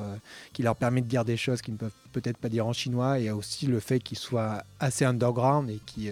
qui 0.53 0.61
leur 0.61 0.75
permet 0.75 1.01
de 1.01 1.07
dire 1.07 1.23
des 1.23 1.37
choses 1.37 1.61
qu'ils 1.61 1.75
ne 1.75 1.79
peuvent 1.79 1.91
peut-être 2.11 2.37
pas 2.37 2.49
dire 2.49 2.67
en 2.67 2.73
chinois. 2.73 3.17
A 3.29 3.35
aussi 3.35 3.67
le 3.67 3.79
fait 3.79 3.99
qu'ils 3.99 4.17
soient 4.17 4.63
assez 4.79 5.05
underground 5.05 5.69
et 5.69 5.79
qui, 5.85 6.09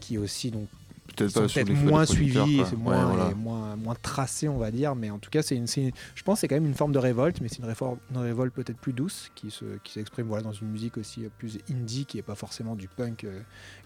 qui 0.00 0.18
aussi 0.18 0.50
donc 0.50 0.68
peut-être 1.16 1.70
moins 1.70 2.06
suivis, 2.06 2.62
c'est 2.68 2.76
moins, 2.76 3.08
ouais, 3.08 3.16
voilà. 3.16 3.34
moins, 3.34 3.76
moins 3.76 3.94
tracé, 3.94 4.48
on 4.48 4.58
va 4.58 4.70
dire. 4.70 4.94
Mais 4.94 5.10
en 5.10 5.18
tout 5.18 5.30
cas, 5.30 5.42
c'est 5.42 5.56
une, 5.56 5.66
une, 5.76 5.90
je 6.14 6.22
pense 6.22 6.40
c'est 6.40 6.48
quand 6.48 6.56
même 6.56 6.66
une 6.66 6.74
forme 6.74 6.92
de 6.92 6.98
révolte, 6.98 7.40
mais 7.40 7.48
c'est 7.48 7.58
une, 7.58 7.64
une, 7.64 8.18
révolte 8.18 8.54
peut-être 8.54 8.78
plus 8.78 8.92
douce 8.92 9.30
qui 9.34 9.50
s'exprime 9.50 10.24
qui 10.24 10.28
voilà, 10.28 10.44
dans 10.44 10.52
une 10.52 10.68
musique 10.68 10.96
aussi 10.98 11.24
plus 11.38 11.58
indie, 11.70 12.06
qui 12.06 12.18
n'est 12.18 12.22
pas 12.22 12.34
forcément 12.34 12.76
du 12.76 12.88
punk 12.88 13.24
euh, 13.24 13.40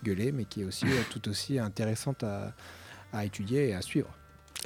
gueulé, 0.04 0.32
mais 0.32 0.44
qui 0.44 0.62
est 0.62 0.64
aussi 0.64 0.86
euh, 0.86 1.02
tout 1.10 1.28
aussi 1.28 1.58
intéressante 1.58 2.22
à, 2.24 2.52
à 3.12 3.24
étudier 3.24 3.68
et 3.68 3.74
à 3.74 3.82
suivre. 3.82 4.08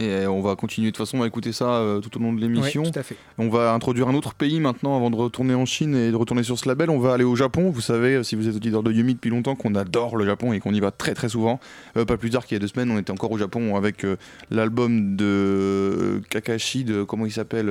Et 0.00 0.26
on 0.26 0.40
va 0.40 0.56
continuer 0.56 0.90
de 0.90 0.96
toute 0.96 1.06
façon 1.06 1.22
à 1.22 1.26
écouter 1.26 1.52
ça 1.52 1.76
euh, 1.76 2.00
tout 2.00 2.16
au 2.18 2.20
long 2.20 2.32
de 2.32 2.40
l'émission. 2.40 2.82
Oui, 2.82 2.90
tout 2.90 2.98
à 2.98 3.04
fait. 3.04 3.16
On 3.38 3.48
va 3.48 3.72
introduire 3.72 4.08
un 4.08 4.14
autre 4.14 4.34
pays 4.34 4.58
maintenant 4.58 4.96
avant 4.96 5.08
de 5.08 5.14
retourner 5.14 5.54
en 5.54 5.66
Chine 5.66 5.94
et 5.94 6.10
de 6.10 6.16
retourner 6.16 6.42
sur 6.42 6.58
ce 6.58 6.68
label. 6.68 6.90
On 6.90 6.98
va 6.98 7.14
aller 7.14 7.22
au 7.22 7.36
Japon. 7.36 7.70
Vous 7.70 7.80
savez, 7.80 8.24
si 8.24 8.34
vous 8.34 8.48
êtes 8.48 8.56
auditeur 8.56 8.82
de 8.82 8.90
Yumi 8.90 9.14
depuis 9.14 9.30
longtemps, 9.30 9.54
qu'on 9.54 9.76
adore 9.76 10.16
le 10.16 10.26
Japon 10.26 10.52
et 10.52 10.58
qu'on 10.58 10.74
y 10.74 10.80
va 10.80 10.90
très 10.90 11.14
très 11.14 11.28
souvent. 11.28 11.60
Euh, 11.96 12.04
pas 12.04 12.16
plus 12.16 12.30
tard 12.30 12.44
qu'il 12.44 12.56
y 12.56 12.58
a 12.58 12.58
deux 12.58 12.66
semaines, 12.66 12.90
on 12.90 12.98
était 12.98 13.12
encore 13.12 13.30
au 13.30 13.38
Japon 13.38 13.76
avec 13.76 14.04
euh, 14.04 14.16
l'album 14.50 15.14
de 15.14 16.20
Kakashi, 16.28 16.82
de 16.82 17.04
comment 17.04 17.26
il 17.26 17.32
s'appelle 17.32 17.70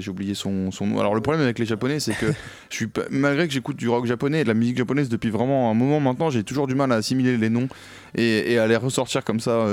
J'ai 0.00 0.10
oublié 0.10 0.34
son, 0.34 0.70
son, 0.70 0.86
nom. 0.86 1.00
Alors 1.00 1.14
le 1.14 1.22
problème 1.22 1.42
avec 1.42 1.58
les 1.58 1.66
Japonais, 1.66 1.98
c'est 1.98 2.14
que 2.14 2.26
je 2.68 2.76
suis 2.76 2.88
pas, 2.88 3.04
malgré 3.10 3.48
que 3.48 3.54
j'écoute 3.54 3.76
du 3.76 3.88
rock 3.88 4.04
japonais 4.04 4.40
et 4.40 4.44
de 4.44 4.48
la 4.48 4.54
musique 4.54 4.76
japonaise 4.76 5.08
depuis 5.08 5.30
vraiment 5.30 5.70
un 5.70 5.74
moment 5.74 5.98
maintenant, 5.98 6.28
j'ai 6.28 6.44
toujours 6.44 6.66
du 6.66 6.74
mal 6.74 6.92
à 6.92 6.96
assimiler 6.96 7.38
les 7.38 7.48
noms 7.48 7.68
et, 8.14 8.52
et 8.52 8.58
à 8.58 8.66
les 8.66 8.76
ressortir 8.76 9.24
comme 9.24 9.40
ça 9.40 9.66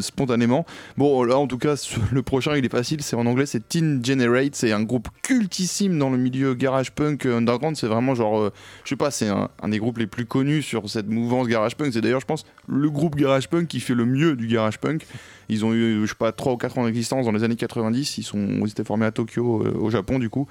spontanément. 0.00 0.66
Bon, 0.96 1.22
là 1.24 1.38
en 1.38 1.46
tout 1.46 1.58
cas, 1.58 1.74
le 2.12 2.22
prochain 2.22 2.56
il 2.56 2.64
est 2.64 2.72
facile, 2.72 3.02
c'est 3.02 3.16
en 3.16 3.26
anglais, 3.26 3.46
c'est 3.46 3.66
Teen 3.68 4.04
Generate, 4.04 4.54
c'est 4.54 4.72
un 4.72 4.82
groupe 4.82 5.08
cultissime 5.22 5.98
dans 5.98 6.10
le 6.10 6.18
milieu 6.18 6.54
garage 6.54 6.92
punk 6.92 7.26
underground, 7.26 7.76
c'est 7.76 7.86
vraiment 7.86 8.14
genre, 8.14 8.40
euh, 8.40 8.52
je 8.84 8.90
sais 8.90 8.96
pas, 8.96 9.10
c'est 9.10 9.28
un, 9.28 9.48
des 9.68 9.78
groupes 9.78 9.98
les 9.98 10.06
plus 10.06 10.26
connus 10.26 10.62
sur 10.62 10.88
cette 10.88 11.08
mouvance 11.08 11.48
garage 11.48 11.76
punk, 11.76 11.92
c'est 11.92 12.00
d'ailleurs 12.00 12.20
je 12.20 12.26
pense 12.26 12.44
le 12.68 12.90
groupe 12.90 13.16
garage 13.16 13.48
punk 13.48 13.68
qui 13.68 13.80
fait 13.80 13.94
le 13.94 14.04
mieux 14.04 14.36
du 14.36 14.46
garage 14.46 14.78
punk. 14.78 15.06
Ils 15.48 15.64
ont 15.64 15.74
eu, 15.74 16.00
je 16.02 16.06
sais 16.06 16.14
pas, 16.14 16.32
3 16.32 16.52
ou 16.52 16.56
4 16.56 16.78
ans 16.78 16.84
d'existence 16.86 17.26
dans 17.26 17.32
les 17.32 17.44
années 17.44 17.56
90, 17.56 18.18
ils, 18.18 18.22
sont, 18.22 18.46
ils 18.64 18.70
étaient 18.70 18.84
formés 18.84 19.06
à 19.06 19.10
Tokyo, 19.10 19.62
euh, 19.64 19.74
au 19.78 19.90
Japon 19.90 20.18
du 20.18 20.30
coup, 20.30 20.46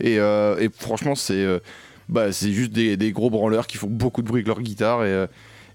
et, 0.00 0.18
euh, 0.18 0.68
franchement 0.78 1.14
c'est 1.14 1.34
euh, 1.34 1.58
bah, 2.08 2.30
juste 2.30 2.72
des, 2.72 2.96
des, 2.96 3.12
gros 3.12 3.30
branleurs 3.30 3.66
qui 3.66 3.76
font 3.76 3.88
beaucoup 3.88 4.22
de 4.22 4.28
bruit 4.28 4.38
avec 4.40 4.46
leur 4.46 4.60
guitare 4.60 5.04
et 5.04 5.10
euh, 5.10 5.26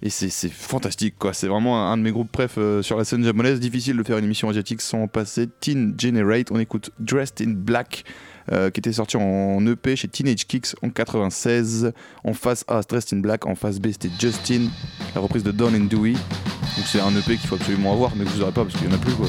et 0.03 0.09
c'est 0.09 0.51
fantastique 0.51 1.15
quoi. 1.19 1.33
C'est 1.33 1.47
vraiment 1.47 1.91
un, 1.91 1.97
de 1.97 2.01
mes 2.01 2.11
groupes 2.11 2.31
préf 2.31 2.55
euh, 2.57 2.81
sur 2.81 2.97
la 2.97 3.05
scène 3.05 3.23
japonaise. 3.23 3.59
Difficile 3.59 3.97
de 3.97 4.03
faire 4.03 4.17
une 4.17 4.25
émission 4.25 4.49
asiatique 4.49 4.81
sans 4.81 5.07
passer 5.07 5.47
Teen 5.59 5.93
Generate. 5.97 6.51
On 6.51 6.59
écoute 6.59 6.89
Dressed 6.99 7.41
in 7.41 7.51
Black 7.51 8.03
euh, 8.51 8.71
qui 8.71 8.79
était 8.79 8.93
sorti 8.93 9.17
en 9.17 9.63
EP 9.67 9.95
chez 9.95 10.07
Teenage 10.07 10.47
Kicks 10.47 10.75
en 10.81 10.89
96 10.89 11.91
en 12.23 12.33
face 12.33 12.65
A 12.67 12.81
Dressed 12.81 13.15
in 13.15 13.21
Black. 13.21 13.45
En 13.45 13.53
face 13.53 13.79
B 13.79 13.87
c'était 13.91 14.09
Justin. 14.19 14.69
La 15.13 15.21
reprise 15.21 15.43
de 15.43 15.51
Don 15.51 15.73
and 15.75 15.85
Dewey. 15.85 16.13
Donc 16.13 16.85
c'est 16.87 16.99
un 16.99 17.15
EP 17.15 17.37
qu'il 17.37 17.47
faut 17.47 17.55
absolument 17.55 17.93
avoir 17.93 18.15
mais 18.15 18.25
que 18.25 18.29
vous 18.29 18.41
aurez 18.41 18.53
pas 18.53 18.63
parce 18.63 18.75
qu'il 18.75 18.89
y 18.89 18.91
en 18.91 18.95
a 18.95 18.99
plus 18.99 19.13
quoi. 19.13 19.27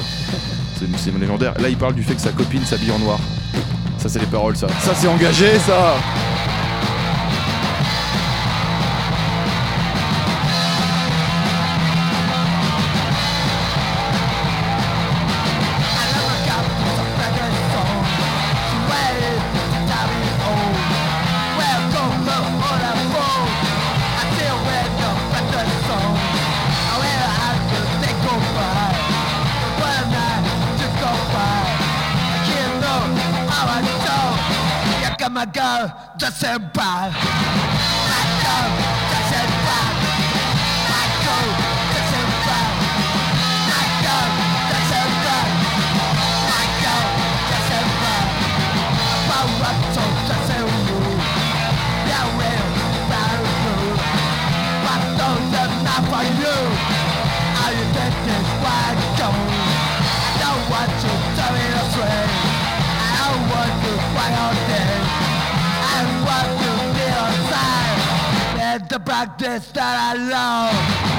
C'est 0.97 1.17
légendaire. 1.17 1.53
Là 1.61 1.69
il 1.69 1.77
parle 1.77 1.93
du 1.93 2.03
fait 2.03 2.15
que 2.15 2.21
sa 2.21 2.31
copine 2.31 2.63
s'habille 2.63 2.91
en 2.91 2.99
noir. 2.99 3.19
Ça 3.99 4.09
c'est 4.09 4.19
les 4.19 4.25
paroles 4.25 4.55
ça. 4.55 4.67
Ça 4.69 4.95
c'est 4.95 5.07
engagé 5.07 5.59
ça 5.59 5.95
my 35.33 35.45
girl 35.45 35.91
just 36.17 36.39
said 36.39 36.71
bye. 36.73 37.11
My 37.11 38.77
girl. 38.77 38.82
Practice 69.13 69.71
that 69.73 69.95
I 70.09 70.13
love 70.17 71.12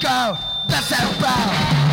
Go, 0.00 0.38
that's 0.68 0.92
how. 0.92 1.87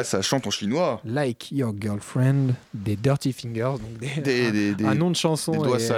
Là, 0.00 0.04
ça 0.04 0.22
chante 0.22 0.46
en 0.46 0.50
chinois. 0.50 1.00
Like 1.04 1.50
Your 1.52 1.74
Girlfriend 1.80 2.54
des 2.74 2.96
Dirty 2.96 3.32
Fingers, 3.32 3.74
donc 3.80 3.98
des, 3.98 4.20
Des- 4.20 4.46
un, 4.46 4.50
des- 4.50 4.74
des- 4.74 4.84
un 4.84 4.94
nom 4.94 5.10
de 5.10 5.16
chanson 5.16 5.52
et, 5.64 5.88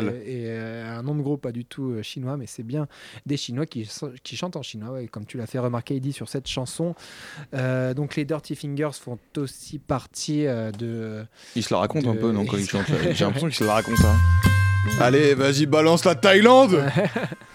euh, 0.47 0.99
un 0.99 1.03
nom 1.03 1.15
de 1.15 1.23
groupe 1.23 1.41
pas 1.43 1.53
du 1.53 1.65
tout 1.65 1.91
euh, 1.93 2.03
chinois, 2.03 2.37
mais 2.37 2.47
c'est 2.47 2.63
bien 2.63 2.87
des 3.27 3.37
Chinois 3.37 3.67
qui, 3.67 3.89
qui 4.23 4.37
chantent 4.37 4.57
en 4.57 4.63
chinois, 4.63 4.91
ouais, 4.93 5.07
comme 5.09 5.25
tu 5.27 5.37
l'as 5.39 5.47
fait 5.47 5.59
remarquer, 5.59 5.97
Eddie, 5.97 6.13
sur 6.13 6.29
cette 6.29 6.47
chanson. 6.49 6.95
Euh, 7.55 7.95
donc 7.95 8.17
les 8.17 8.25
Dirty 8.25 8.55
Fingers 8.57 8.91
font 9.01 9.19
aussi 9.37 9.79
partie 9.79 10.45
de. 10.79 11.25
Il 11.57 11.63
se 11.63 11.73
la 11.73 11.81
raconte 11.81 12.07
un 12.07 12.15
peu, 12.17 12.33
non, 12.33 12.45
quand 12.47 12.57
il 12.57 12.67
chante. 12.69 12.89
là. 12.89 13.13
J'ai 13.13 13.25
l'impression 13.25 13.49
qu'il 13.49 13.57
se 13.57 13.65
la 13.65 13.75
raconte. 13.75 13.99
hein. 14.05 14.17
Allez, 15.01 15.35
vas-y, 15.35 15.67
balance 15.67 16.05
la 16.05 16.15
Thaïlande 16.17 16.83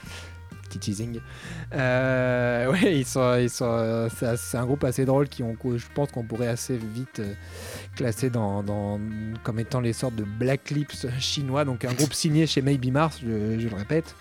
Petit 0.67 0.79
teasing. 0.79 1.19
Euh, 1.73 2.73
ils 2.83 3.05
sont, 3.05 3.35
ils 3.35 3.49
sont, 3.49 3.69
euh, 3.69 4.09
c'est 4.09 4.57
un 4.57 4.65
groupe 4.65 4.83
assez 4.83 5.05
drôle 5.05 5.27
qui 5.27 5.43
ont, 5.43 5.55
je 5.63 5.85
pense 5.93 6.11
qu'on 6.11 6.23
pourrait 6.23 6.47
assez 6.47 6.77
vite 6.77 7.19
euh, 7.19 7.33
classer 7.95 8.29
dans, 8.29 8.99
comme 9.43 9.59
étant 9.59 9.79
les 9.79 9.93
sortes 9.93 10.15
de 10.15 10.23
Black 10.23 10.69
Lips 10.71 11.07
chinois. 11.19 11.65
Donc 11.65 11.85
un 11.85 11.93
groupe 11.93 12.13
signé 12.13 12.47
chez 12.47 12.61
Maybe 12.61 12.91
Mars, 12.91 13.19
je, 13.21 13.67
le 13.67 13.75
répète. 13.75 14.15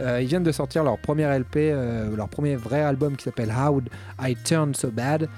Euh, 0.00 0.20
ils 0.22 0.28
viennent 0.28 0.42
de 0.42 0.52
sortir 0.52 0.84
leur 0.84 0.98
premier 0.98 1.26
LP, 1.38 1.72
leur 2.16 2.28
premier 2.28 2.56
vrai 2.56 2.80
album 2.80 3.16
qui 3.16 3.24
s'appelle 3.24 3.52
How 3.52 3.82
I 4.20 4.36
Turned 4.36 4.76
So 4.76 4.90
Bad. 4.90 5.28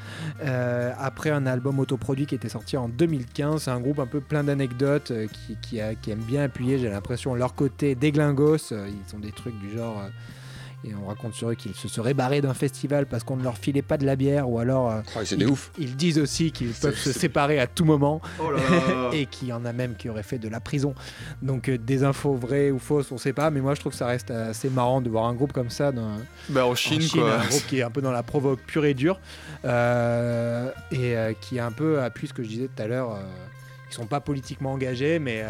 après 0.98 1.30
un 1.30 1.46
album 1.46 1.78
autoproduit 1.78 2.26
qui 2.26 2.34
était 2.34 2.48
sorti 2.48 2.76
en 2.76 2.88
2015. 2.88 3.62
C'est 3.62 3.70
un 3.70 3.80
groupe 3.80 3.98
un 3.98 4.06
peu 4.06 4.20
plein 4.20 4.44
d'anecdotes 4.44 5.12
qui, 5.32 5.56
qui, 5.62 5.80
qui 6.00 6.10
aime 6.10 6.22
bien 6.22 6.44
appuyer, 6.44 6.78
j'ai 6.78 6.88
l'impression, 6.88 7.34
leur 7.34 7.54
côté 7.54 7.94
déglingos. 7.94 8.70
Ils 8.70 9.16
ont 9.16 9.20
des 9.20 9.32
trucs 9.32 9.58
du 9.58 9.76
genre. 9.76 10.02
Et 10.84 10.94
on 10.94 11.06
raconte 11.08 11.34
sur 11.34 11.50
eux 11.50 11.54
qu'ils 11.54 11.74
se 11.74 11.88
seraient 11.88 12.14
barrés 12.14 12.40
d'un 12.40 12.54
festival 12.54 13.06
parce 13.06 13.22
qu'on 13.22 13.36
ne 13.36 13.42
leur 13.42 13.58
filait 13.58 13.82
pas 13.82 13.98
de 13.98 14.06
la 14.06 14.16
bière 14.16 14.48
ou 14.48 14.58
alors 14.58 14.90
euh, 14.90 15.00
Ah, 15.14 15.20
ils, 15.30 15.36
des 15.36 15.44
ouf. 15.46 15.70
ils 15.78 15.94
disent 15.96 16.18
aussi 16.18 16.52
qu'ils 16.52 16.72
peuvent 16.72 16.96
se 16.96 17.12
séparer 17.12 17.58
à 17.60 17.66
tout 17.66 17.84
moment 17.84 18.20
Oh 18.42 18.50
là 18.50 18.58
là. 18.60 19.10
et 19.12 19.26
qu'il 19.26 19.48
y 19.48 19.52
en 19.52 19.64
a 19.66 19.72
même 19.72 19.94
qui 19.96 20.08
auraient 20.08 20.22
fait 20.22 20.38
de 20.38 20.48
la 20.48 20.60
prison. 20.60 20.94
Donc 21.42 21.68
euh, 21.68 21.76
des 21.76 22.02
infos 22.04 22.34
vraies 22.34 22.70
ou 22.70 22.78
fausses, 22.78 23.12
on 23.12 23.18
sait 23.18 23.32
pas, 23.34 23.50
mais 23.50 23.60
moi 23.60 23.74
je 23.74 23.80
trouve 23.80 23.92
que 23.92 23.98
ça 23.98 24.06
reste 24.06 24.30
assez 24.30 24.70
marrant 24.70 25.00
de 25.00 25.10
voir 25.10 25.26
un 25.26 25.34
groupe 25.34 25.52
comme 25.52 25.70
ça 25.70 25.92
dans, 25.92 26.16
Bah, 26.48 26.64
en 26.66 26.70
en 26.70 26.74
Chine, 26.74 27.02
quoi. 27.12 27.34
un 27.40 27.46
groupe 27.46 27.66
qui 27.66 27.78
est 27.80 27.82
un 27.82 27.90
peu 27.90 28.00
dans 28.00 28.12
la 28.12 28.22
provoque 28.22 28.60
pure 28.60 28.84
et 28.86 28.94
dure 28.94 29.20
euh, 29.66 30.70
et 30.90 31.16
euh, 31.16 31.32
qui 31.40 31.58
un 31.58 31.72
peu 31.72 32.00
appuie 32.02 32.26
ce 32.28 32.32
que 32.32 32.42
je 32.42 32.48
disais 32.48 32.68
tout 32.74 32.82
à 32.82 32.86
l'heure. 32.86 33.12
euh, 33.12 33.20
ils 33.90 33.94
sont 33.94 34.06
pas 34.06 34.20
politiquement 34.20 34.72
engagés, 34.72 35.18
mais 35.18 35.44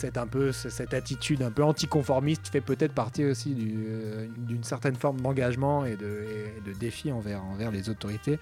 cette 0.00 0.16
un 0.18 0.26
peu 0.26 0.50
c- 0.52 0.70
cette 0.70 0.94
attitude 0.94 1.42
un 1.42 1.50
peu 1.50 1.62
anticonformiste 1.62 2.48
fait 2.48 2.60
peut-être 2.60 2.92
partie 2.94 3.24
aussi 3.24 3.54
du, 3.54 3.84
euh, 3.88 4.26
d'une 4.38 4.64
certaine 4.64 4.96
forme 4.96 5.20
d'engagement 5.20 5.84
et 5.84 5.96
de, 5.96 6.24
et 6.56 6.60
de 6.68 6.72
défi 6.78 7.12
envers, 7.12 7.44
envers 7.44 7.70
les 7.70 7.88
autorités 7.90 8.38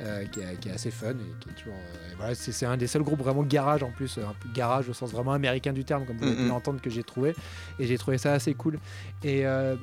euh, 0.00 0.24
qui, 0.26 0.40
est, 0.40 0.60
qui 0.60 0.68
est 0.68 0.72
assez 0.72 0.90
fun 0.90 1.10
et 1.10 1.14
qui 1.40 1.48
est 1.50 1.54
toujours 1.54 1.74
euh, 1.74 2.14
voilà 2.18 2.34
c'est, 2.34 2.66
un 2.66 2.76
des 2.76 2.86
seuls 2.86 3.02
groupes 3.02 3.20
vraiment 3.20 3.42
garage 3.42 3.82
en 3.82 3.90
plus 3.90 4.18
un 4.18 4.34
peu 4.40 4.48
garage 4.54 4.88
au 4.88 4.92
sens 4.92 5.10
vraiment 5.12 5.32
américain 5.32 5.72
du 5.72 5.84
terme 5.84 6.04
comme 6.06 6.16
vous 6.18 6.24
avez 6.24 6.36
pu 6.36 6.42
Mhm. 6.42 6.48
l'entendre 6.48 6.80
que 6.80 6.90
j'ai 6.90 7.02
trouvé 7.04 7.34
et 7.78 7.86
j'ai 7.86 7.98
trouvé 7.98 8.18
ça 8.18 8.32
assez 8.34 8.54
cool 8.54 8.78
et 9.24 9.46
euh, 9.46 9.76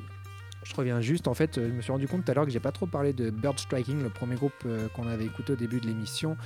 je 0.63 0.73
reviens 0.73 0.99
juste, 0.99 1.27
en 1.27 1.35
fait, 1.35 1.57
je 1.57 1.71
me 1.71 1.79
suis 1.83 1.91
rendu 1.91 2.07
compte 2.07 2.25
tout 2.25 2.31
à 2.31 2.33
l'heure 2.33 2.45
que 2.45 2.49
j'ai 2.51 2.59
pas 2.59 2.71
trop 2.71 2.87
parlé 2.87 3.13
de 3.13 3.29
Bird 3.29 3.59
Striking, 3.59 4.01
le 4.01 4.09
premier 4.09 4.33
groupe 4.33 4.65
qu'on 4.95 5.07
avait 5.07 5.25
écouté 5.25 5.53
au 5.53 5.55
début 5.55 5.79
de 5.79 5.85
l'émission, 5.85 6.37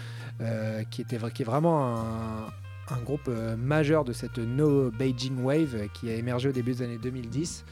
qui, 0.92 1.02
était, 1.04 1.18
qui 1.34 1.44
est 1.44 1.46
vraiment 1.46 1.96
un, 1.98 2.48
un 2.92 3.02
groupe 3.02 3.28
euh, 3.28 3.56
majeur 3.56 4.04
de 4.04 4.14
cette 4.14 4.38
No 4.38 4.92
Beijing 4.92 5.42
Wave 5.44 5.76
euh, 5.76 5.88
qui 5.94 6.10
a 6.10 6.16
émergé 6.16 6.50
au 6.50 6.52
début 6.52 6.74
des 6.74 6.82
années 6.84 6.98
2010. 6.98 7.66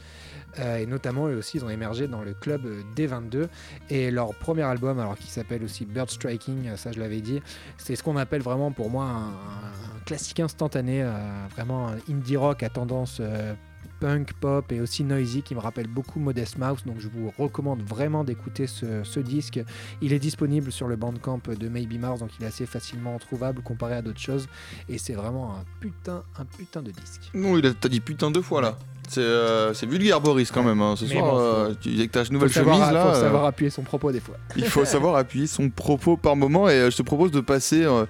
Euh, 0.58 0.78
et 0.78 0.86
notamment, 0.86 1.28
eux 1.28 1.36
aussi, 1.36 1.58
ils 1.58 1.64
ont 1.64 1.70
émergé 1.70 2.08
dans 2.08 2.22
le 2.22 2.34
club 2.34 2.66
euh, 2.66 2.82
D22. 2.96 3.48
Et 3.90 4.10
leur 4.10 4.34
premier 4.34 4.62
album, 4.62 4.98
alors 4.98 5.16
qui 5.16 5.28
s'appelle 5.28 5.62
aussi 5.62 5.84
Bird 5.84 6.10
Striking, 6.10 6.76
ça 6.76 6.92
je 6.92 7.00
l'avais 7.00 7.20
dit, 7.20 7.40
c'est 7.76 7.96
ce 7.96 8.02
qu'on 8.02 8.16
appelle 8.16 8.42
vraiment 8.42 8.72
pour 8.72 8.90
moi 8.90 9.04
un, 9.04 9.28
un 9.28 10.00
classique 10.06 10.40
instantané, 10.40 11.06
vraiment 11.54 11.88
un 11.88 11.96
indie 12.08 12.36
rock 12.36 12.62
à 12.62 12.70
tendance 12.70 13.20
punk, 14.00 14.32
pop 14.34 14.70
et 14.72 14.80
aussi 14.80 15.04
noisy 15.04 15.42
qui 15.42 15.54
me 15.54 15.60
rappelle 15.60 15.86
beaucoup 15.88 16.20
Modest 16.20 16.58
Mouse. 16.58 16.84
Donc 16.86 16.96
je 16.98 17.08
vous 17.08 17.32
recommande 17.38 17.82
vraiment 17.82 18.24
d'écouter 18.24 18.66
ce, 18.66 19.02
ce 19.04 19.20
disque. 19.20 19.60
Il 20.00 20.12
est 20.12 20.18
disponible 20.18 20.70
sur 20.72 20.88
le 20.88 20.96
bandcamp 20.96 21.40
de 21.58 21.68
Maybe 21.68 21.98
Mars, 22.00 22.20
donc 22.20 22.30
il 22.38 22.44
est 22.44 22.48
assez 22.48 22.66
facilement 22.66 23.18
trouvable 23.18 23.62
comparé 23.62 23.94
à 23.94 24.02
d'autres 24.02 24.20
choses. 24.20 24.48
Et 24.88 24.98
c'est 24.98 25.14
vraiment 25.14 25.52
un 25.54 25.64
putain, 25.80 26.22
un 26.38 26.44
putain 26.44 26.82
de 26.82 26.90
disque. 26.90 27.30
Non, 27.34 27.58
il 27.58 27.66
a- 27.66 27.74
t'as 27.74 27.88
dit 27.88 28.00
putain 28.00 28.30
deux 28.30 28.42
fois 28.42 28.62
là. 28.62 28.76
C'est 29.10 29.20
euh, 29.22 29.72
vulgaire, 29.88 30.20
Boris, 30.20 30.50
quand 30.50 30.62
même. 30.62 30.82
hein. 30.82 30.94
Ce 30.94 31.06
Mais 31.06 31.12
soir, 31.14 31.24
bon, 31.24 31.38
euh, 31.40 31.74
tu 31.80 31.88
disais 31.88 32.06
que 32.08 32.12
ta 32.12 32.24
Faut 32.26 32.32
nouvelle 32.34 32.50
savoir, 32.52 32.76
chemise 32.76 32.92
là. 32.92 33.02
faut 33.04 33.16
euh, 33.16 33.20
savoir 33.22 33.44
appuyer 33.46 33.70
son 33.70 33.80
propos 33.82 34.12
des 34.12 34.20
fois. 34.20 34.36
Il 34.54 34.64
faut 34.66 34.84
savoir 34.84 35.16
appuyer 35.16 35.46
son 35.46 35.70
propos 35.70 36.18
par 36.18 36.36
moment 36.36 36.68
et 36.68 36.74
euh, 36.74 36.90
je 36.90 36.96
te 36.98 37.02
propose 37.02 37.30
de 37.30 37.40
passer, 37.40 37.84
euh, 37.84 38.04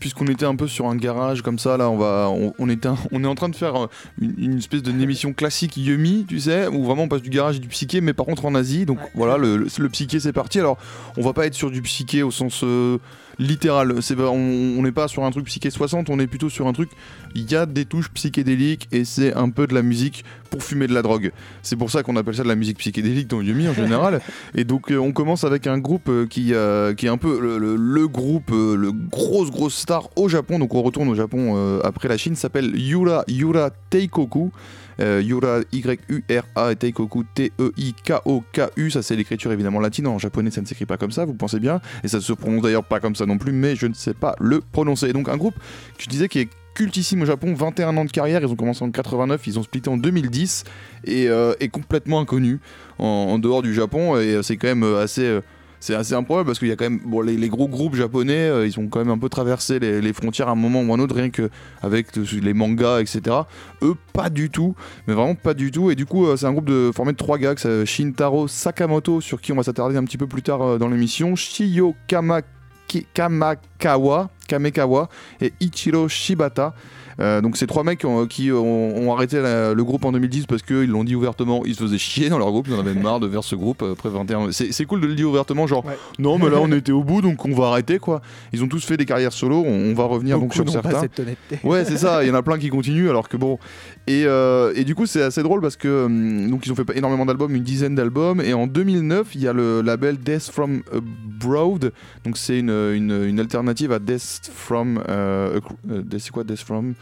puisqu'on 0.00 0.26
était 0.26 0.44
un 0.44 0.56
peu 0.56 0.66
sur 0.66 0.86
un 0.88 0.96
garage 0.96 1.42
comme 1.42 1.58
ça, 1.58 1.76
là, 1.76 1.88
on 1.90 1.96
va, 1.96 2.28
on, 2.30 2.52
on 2.58 2.68
était, 2.68 2.88
un- 2.88 2.96
on 3.12 3.22
est 3.22 3.26
en 3.26 3.34
train 3.34 3.48
de 3.48 3.56
faire 3.56 3.84
euh, 3.84 3.86
une, 4.20 4.34
une 4.38 4.58
espèce 4.58 4.82
de 4.82 4.90
émission 4.90 5.32
classique 5.32 5.76
Yumi, 5.76 6.24
tu 6.28 6.40
sais, 6.40 6.66
où 6.68 6.84
vraiment 6.84 7.04
on 7.04 7.08
passe 7.08 7.22
du 7.22 7.30
garage 7.30 7.56
et 7.56 7.60
du 7.60 7.68
psyché, 7.68 8.00
mais 8.00 8.12
par 8.12 8.26
contre 8.26 8.44
en 8.44 8.54
Asie. 8.54 8.86
Donc 8.86 8.98
Ouais. 9.00 9.10
voilà, 9.14 9.36
le, 9.36 9.56
le, 9.56 9.66
le 9.78 9.88
psyché 9.88 10.18
c'est 10.20 10.32
parti. 10.32 10.58
Alors, 10.58 10.78
on 11.16 11.22
va 11.22 11.32
pas 11.32 11.46
être 11.46 11.54
sur 11.54 11.70
du 11.70 11.80
psyché 11.82 12.22
au 12.22 12.30
sens 12.30 12.60
euh, 12.64 12.98
littéral. 13.38 14.02
C'est, 14.02 14.18
on 14.18 14.82
n'est 14.82 14.92
pas 14.92 15.08
sur 15.08 15.24
un 15.24 15.30
truc 15.30 15.46
psyché 15.46 15.70
60, 15.70 16.10
on 16.10 16.18
est 16.18 16.26
plutôt 16.26 16.48
sur 16.48 16.66
un 16.66 16.72
truc. 16.72 16.90
Il 17.34 17.50
y 17.50 17.54
a 17.56 17.66
des 17.66 17.84
touches 17.84 18.10
psychédéliques 18.10 18.88
et 18.92 19.04
c'est 19.04 19.34
un 19.34 19.50
peu 19.50 19.66
de 19.66 19.74
la 19.74 19.82
musique 19.82 20.24
pour 20.50 20.62
fumer 20.62 20.86
de 20.86 20.94
la 20.94 21.02
drogue. 21.02 21.32
C'est 21.62 21.76
pour 21.76 21.90
ça 21.90 22.02
qu'on 22.02 22.16
appelle 22.16 22.34
ça 22.34 22.42
de 22.42 22.48
la 22.48 22.54
musique 22.56 22.78
psychédélique 22.78 23.28
dans 23.28 23.40
Yumi 23.42 23.68
en 23.68 23.74
général. 23.74 24.20
Et 24.54 24.64
donc 24.64 24.90
euh, 24.90 24.96
on 24.98 25.12
commence 25.12 25.44
avec 25.44 25.66
un 25.66 25.78
groupe 25.78 26.08
euh, 26.08 26.26
qui, 26.26 26.54
euh, 26.54 26.94
qui 26.94 27.06
est 27.06 27.10
un 27.10 27.18
peu 27.18 27.38
le, 27.40 27.58
le- 27.58 27.76
le 27.76 28.08
groupe, 28.08 28.50
euh, 28.52 28.74
le 28.76 28.92
grosse 28.92 29.50
grosse 29.50 29.74
star 29.74 30.08
au 30.16 30.28
Japon. 30.28 30.58
Donc 30.58 30.74
on 30.74 30.82
retourne 30.82 31.08
au 31.08 31.14
Japon 31.14 31.80
après 31.84 32.08
la 32.08 32.16
Chine. 32.16 32.34
S'appelle 32.36 32.74
Yura 32.78 33.24
Yura 33.28 33.70
Teikoku. 33.90 34.50
Euh, 35.00 35.22
Yura 35.22 35.60
Y-U-R-A 35.72 36.72
et 36.72 36.76
Teikoku 36.76 37.24
T-E-I-K-O-K-U. 37.34 38.90
Ça 38.90 39.02
c'est 39.02 39.16
l'écriture 39.16 39.52
évidemment 39.52 39.80
latine. 39.80 40.06
En 40.06 40.18
japonais 40.18 40.50
ça 40.50 40.60
ne 40.60 40.66
s'écrit 40.66 40.86
pas 40.86 40.96
comme 40.96 41.12
ça, 41.12 41.24
vous 41.24 41.34
pensez 41.34 41.60
bien. 41.60 41.80
Et 42.04 42.08
ça 42.08 42.20
se 42.20 42.32
prononce 42.32 42.62
d'ailleurs 42.62 42.84
pas 42.84 43.00
comme 43.00 43.14
ça 43.14 43.26
non 43.26 43.38
plus, 43.38 43.52
mais 43.52 43.76
je 43.76 43.86
ne 43.86 43.94
sais 43.94 44.14
pas 44.14 44.34
le 44.40 44.60
prononcer. 44.60 45.08
Et 45.08 45.12
donc 45.12 45.28
un 45.28 45.36
groupe 45.36 45.54
que 45.54 46.02
je 46.02 46.08
disais 46.08 46.28
qui 46.28 46.40
est 46.40 46.48
cultissime 46.78 47.22
au 47.22 47.26
Japon, 47.26 47.54
21 47.54 47.96
ans 47.96 48.04
de 48.04 48.10
carrière, 48.12 48.40
ils 48.40 48.46
ont 48.46 48.54
commencé 48.54 48.84
en 48.84 48.90
89, 48.92 49.44
ils 49.48 49.58
ont 49.58 49.64
splitté 49.64 49.90
en 49.90 49.96
2010 49.96 50.62
et 51.04 51.28
euh, 51.28 51.52
est 51.58 51.68
complètement 51.68 52.20
inconnu 52.20 52.60
en, 53.00 53.04
en 53.04 53.38
dehors 53.40 53.62
du 53.62 53.74
Japon 53.74 54.16
et 54.16 54.34
euh, 54.34 54.42
c'est 54.42 54.56
quand 54.56 54.68
même 54.68 54.84
euh, 54.84 55.02
assez 55.02 55.24
euh, 55.24 55.40
c'est 55.80 55.94
assez 55.94 56.14
improbable 56.14 56.46
parce 56.46 56.58
qu'il 56.58 56.68
y 56.68 56.72
a 56.72 56.76
quand 56.76 56.88
même 56.88 57.00
bon, 57.04 57.20
les, 57.20 57.48
gros 57.48 57.68
groupes 57.68 57.94
japonais 57.94 58.48
euh, 58.48 58.66
ils 58.66 58.78
ont 58.78 58.88
quand 58.88 58.98
même 58.98 59.10
un 59.10 59.18
peu 59.18 59.28
traversé 59.28 59.78
les, 59.78 60.12
frontières 60.12 60.48
à 60.48 60.52
un 60.52 60.56
moment 60.56 60.82
ou 60.82 60.92
un 60.92 60.98
autre 60.98 61.14
rien 61.14 61.30
que 61.30 61.50
avec 61.82 62.16
les 62.16 62.54
mangas 62.54 63.00
etc 63.00 63.36
eux 63.82 63.94
pas 64.12 64.30
du 64.30 64.50
tout 64.50 64.74
mais 65.06 65.14
vraiment 65.14 65.34
pas 65.34 65.54
du 65.54 65.70
tout. 65.70 65.90
Et 65.90 65.94
du 65.94 66.06
coup 66.06 66.26
euh, 66.26 66.36
c'est 66.36 66.46
un 66.46 66.52
groupe 66.52 66.68
de 66.68 66.90
formé 66.94 67.12
de 67.12 67.16
trois 67.16 67.38
gars 67.38 67.54
que 67.54 67.84
Shintaro 67.84 68.48
Sakamoto 68.48 69.20
sur 69.20 69.40
qui 69.40 69.52
on 69.52 69.56
va 69.56 69.62
s'attarder 69.62 69.96
un 69.96 70.04
petit 70.04 70.18
peu 70.18 70.26
plus 70.26 70.42
tard 70.42 70.62
euh, 70.62 70.78
dans 70.78 70.88
l'émission 70.88 71.36
Shiyo 71.36 71.94
Kamakawa 72.06 74.30
Kamekawa 74.48 75.08
et 75.40 75.52
Ichiro 75.60 76.08
Shibata 76.08 76.74
euh, 77.20 77.40
donc 77.40 77.56
ces 77.56 77.66
trois 77.66 77.84
mecs 77.84 78.04
ont- 78.04 78.26
qui 78.26 78.52
ont, 78.52 78.96
ont 78.96 79.12
arrêté 79.12 79.40
la- 79.40 79.74
le 79.74 79.84
groupe 79.84 80.04
en 80.04 80.12
2010 80.12 80.46
parce 80.46 80.62
qu'ils 80.62 80.88
l'ont 80.90 81.04
dit 81.04 81.14
ouvertement, 81.14 81.62
ils 81.64 81.74
se 81.74 81.82
faisaient 81.82 81.98
chier 81.98 82.28
dans 82.28 82.38
leur 82.38 82.50
groupe, 82.50 82.66
ils 82.68 82.74
en 82.74 82.80
avaient 82.80 82.94
marre 83.00 83.20
de 83.20 83.28
faire 83.28 83.44
ce 83.44 83.54
groupe 83.56 83.82
euh, 83.82 83.92
après 83.92 84.08
21 84.08 84.50
C'est 84.52 84.84
cool 84.84 85.00
de 85.00 85.06
le 85.06 85.14
dire 85.14 85.28
ouvertement, 85.28 85.66
genre 85.66 85.84
Ouais. 85.84 85.96
non 86.18 86.38
mais 86.38 86.48
là 86.50 86.58
on 86.60 86.70
était 86.72 86.92
au 86.92 87.02
bout 87.04 87.20
donc 87.22 87.44
on 87.44 87.54
va 87.54 87.68
arrêter 87.68 87.98
quoi. 87.98 88.20
Ils 88.52 88.62
ont 88.62 88.68
tous 88.68 88.84
fait 88.84 88.96
des 88.96 89.06
carrières 89.06 89.32
solo, 89.32 89.62
on, 89.66 89.90
on 89.90 89.94
va 89.94 90.04
revenir 90.04 90.38
donc 90.38 90.54
sur 90.54 90.64
n'ont 90.64 90.72
pas 90.72 90.82
certains. 90.82 91.00
cette 91.02 91.20
honnêteté. 91.20 91.58
Ouais, 91.64 91.84
c'est 91.84 91.96
ça, 91.96 92.22
il 92.24 92.28
y 92.28 92.30
en 92.30 92.34
a 92.34 92.42
plein 92.42 92.58
qui 92.58 92.68
continuent 92.68 93.08
alors 93.10 93.28
que 93.28 93.36
bon. 93.36 93.58
Et, 94.06 94.24
euh, 94.24 94.72
et 94.74 94.84
du 94.84 94.94
coup, 94.94 95.06
c'est 95.06 95.22
assez 95.22 95.42
drôle 95.42 95.60
parce 95.60 95.76
que 95.76 96.04
hum, 96.06 96.50
donc 96.50 96.64
ils 96.66 96.72
ont 96.72 96.74
fait 96.74 96.84
énormément 96.96 97.26
d'albums, 97.26 97.54
une 97.54 97.62
dizaine 97.62 97.94
d'albums. 97.94 98.40
Et 98.40 98.54
en 98.54 98.66
2009, 98.66 99.34
il 99.34 99.42
y 99.42 99.48
a 99.48 99.52
le 99.52 99.80
label 99.82 100.18
Death 100.18 100.50
from 100.50 100.82
Abroad. 100.92 101.92
Donc 102.24 102.36
c'est 102.38 102.58
une, 102.58 102.70
une, 102.70 103.24
une 103.26 103.40
alternative 103.40 103.92
à 103.92 103.98
Death 103.98 104.50
from. 104.54 105.02
Euh, 105.08 105.60
Death- 105.86 106.18
c'est 106.20 106.30
quoi 106.30 106.44
Death 106.44 106.60
from 106.60 106.94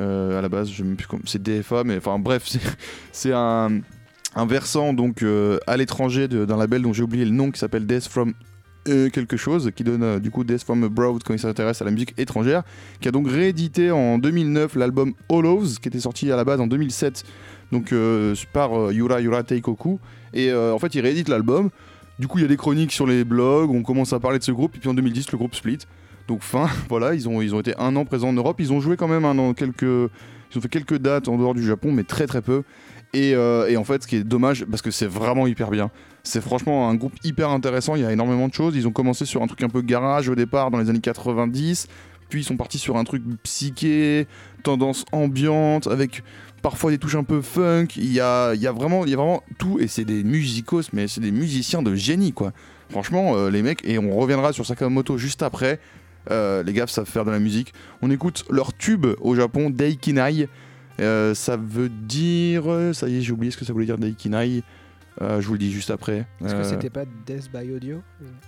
À 0.00 0.40
la 0.40 0.48
base, 0.48 0.70
je 0.70 0.82
plus. 0.82 1.06
C'est 1.26 1.42
DFA, 1.42 1.84
mais 1.84 1.96
enfin 1.98 2.18
bref, 2.18 2.48
c'est- 3.12 3.32
un, 3.32 3.80
versant 4.46 4.92
donc 4.92 5.22
euh, 5.22 5.58
à 5.66 5.76
l'étranger 5.76 6.28
d'un 6.28 6.56
label 6.56 6.82
dont 6.82 6.92
j'ai 6.92 7.02
oublié 7.02 7.24
le 7.24 7.30
nom 7.32 7.50
qui 7.50 7.58
s'appelle 7.58 7.86
Death 7.86 8.06
from. 8.08 8.32
euh, 8.88 9.10
quelque 9.10 9.36
chose 9.36 9.70
qui 9.76 9.84
donne 9.84 10.02
euh, 10.02 10.18
du 10.20 10.30
coup 10.30 10.42
Death 10.44 10.62
from 10.64 10.84
Abroad 10.84 11.22
quand 11.24 11.34
il 11.34 11.38
s'intéresse 11.38 11.82
à 11.82 11.84
la 11.84 11.90
musique 11.90 12.14
étrangère 12.16 12.62
qui 13.00 13.08
a 13.08 13.10
donc 13.10 13.28
réédité 13.28 13.90
en 13.90 14.16
2009 14.18 14.76
l'album 14.76 15.12
Hollows, 15.28 15.66
qui 15.82 15.88
était 15.88 16.00
sorti 16.00 16.30
à 16.32 16.36
la 16.36 16.44
base 16.44 16.60
en 16.60 16.66
2007, 16.66 17.24
donc 17.72 17.92
euh, 17.92 18.34
par 18.52 18.72
euh, 18.78 18.92
Yura 18.94 19.20
Yura 19.20 19.42
Teikoku. 19.42 19.98
Et 20.32 20.50
euh, 20.50 20.72
en 20.72 20.78
fait, 20.78 20.94
il 20.94 21.00
réédite 21.00 21.28
l'album. 21.28 21.70
Du 22.18 22.28
coup, 22.28 22.38
il 22.38 22.42
y 22.42 22.44
a 22.44 22.48
des 22.48 22.56
chroniques 22.56 22.92
sur 22.92 23.06
les 23.06 23.24
blogs, 23.24 23.70
on 23.70 23.82
commence 23.82 24.12
à 24.12 24.20
parler 24.20 24.38
de 24.38 24.44
ce 24.44 24.52
groupe, 24.52 24.76
et 24.76 24.78
puis 24.78 24.88
en 24.88 24.94
2010, 24.94 25.32
le 25.32 25.38
groupe 25.38 25.54
split. 25.54 25.78
Donc 26.30 26.42
fin, 26.42 26.68
voilà, 26.88 27.12
ils 27.12 27.28
ont, 27.28 27.40
été 27.42 27.74
un 27.76 27.96
an 27.96 28.04
présents 28.04 28.28
en 28.28 28.32
Europe. 28.32 28.60
Ils 28.60 28.72
ont 28.72 28.80
joué 28.80 28.96
quand 28.96 29.08
même 29.08 29.24
un 29.24 29.36
an, 29.36 29.52
quelques, 29.52 29.82
ils 29.82 30.56
ont 30.56 30.60
fait 30.60 30.68
quelques 30.68 30.98
dates 30.98 31.26
en 31.26 31.36
dehors 31.36 31.54
du 31.54 31.66
Japon, 31.66 31.90
mais 31.90 32.04
très 32.04 32.28
très 32.28 32.40
peu. 32.40 32.62
Et, 33.12 33.34
euh, 33.34 33.68
et 33.68 33.76
en 33.76 33.82
fait, 33.82 34.04
ce 34.04 34.06
qui 34.06 34.14
est 34.14 34.22
dommage, 34.22 34.64
parce 34.64 34.80
que 34.80 34.92
c'est 34.92 35.08
vraiment 35.08 35.48
hyper 35.48 35.70
bien. 35.70 35.90
C'est 36.22 36.40
franchement 36.40 36.88
un 36.88 36.94
groupe 36.94 37.14
hyper 37.24 37.50
intéressant. 37.50 37.96
Il 37.96 38.02
y 38.02 38.04
a 38.04 38.12
énormément 38.12 38.46
de 38.46 38.54
choses. 38.54 38.76
Ils 38.76 38.86
ont 38.86 38.92
commencé 38.92 39.24
sur 39.24 39.42
un 39.42 39.48
truc 39.48 39.60
un 39.64 39.68
peu 39.68 39.82
garage 39.82 40.28
au 40.28 40.36
départ 40.36 40.70
dans 40.70 40.78
les 40.78 40.88
années 40.88 41.00
90. 41.00 41.88
Puis 42.28 42.42
ils 42.42 42.44
sont 42.44 42.56
partis 42.56 42.78
sur 42.78 42.96
un 42.96 43.02
truc 43.02 43.24
psyché, 43.42 44.28
tendance 44.62 45.04
ambiante, 45.10 45.88
avec 45.88 46.22
parfois 46.62 46.92
des 46.92 46.98
touches 46.98 47.16
un 47.16 47.24
peu 47.24 47.40
funk. 47.40 47.88
Il 47.96 48.12
y 48.12 48.20
a, 48.20 48.54
il 48.54 48.62
y 48.62 48.68
a, 48.68 48.72
vraiment, 48.72 49.04
il 49.04 49.10
y 49.10 49.14
a 49.14 49.16
vraiment 49.16 49.42
tout. 49.58 49.80
Et 49.80 49.88
c'est 49.88 50.04
des 50.04 50.22
musicos, 50.22 50.92
mais 50.92 51.08
c'est 51.08 51.20
des 51.20 51.32
musiciens 51.32 51.82
de 51.82 51.96
génie, 51.96 52.32
quoi. 52.32 52.52
Franchement, 52.88 53.34
euh, 53.34 53.50
les 53.50 53.62
mecs, 53.62 53.84
et 53.84 53.98
on 53.98 54.16
reviendra 54.16 54.52
sur 54.52 54.64
Sakamoto 54.64 55.18
juste 55.18 55.42
après. 55.42 55.80
Euh, 56.30 56.62
les 56.62 56.72
gars 56.72 56.86
savent 56.86 57.06
faire 57.08 57.24
de 57.24 57.30
la 57.30 57.38
musique. 57.40 57.72
On 58.02 58.10
écoute 58.10 58.44
leur 58.50 58.72
tube 58.74 59.06
au 59.20 59.34
Japon, 59.34 59.70
Daikinai. 59.70 60.48
Euh, 61.00 61.34
ça 61.34 61.56
veut 61.56 61.88
dire. 61.88 62.64
Ça 62.92 63.08
y 63.08 63.16
est, 63.18 63.20
j'ai 63.22 63.32
oublié 63.32 63.50
ce 63.50 63.56
que 63.56 63.64
ça 63.64 63.72
voulait 63.72 63.86
dire 63.86 63.98
Daikinai. 63.98 64.62
Euh, 65.22 65.40
je 65.40 65.46
vous 65.48 65.54
le 65.54 65.58
dis 65.58 65.72
juste 65.72 65.90
après. 65.90 66.26
Est-ce 66.44 66.54
que 66.54 66.62
c'était 66.62 66.88
pas 66.90 67.04
Death 67.26 67.50
by 67.52 67.72
Audio 67.72 68.00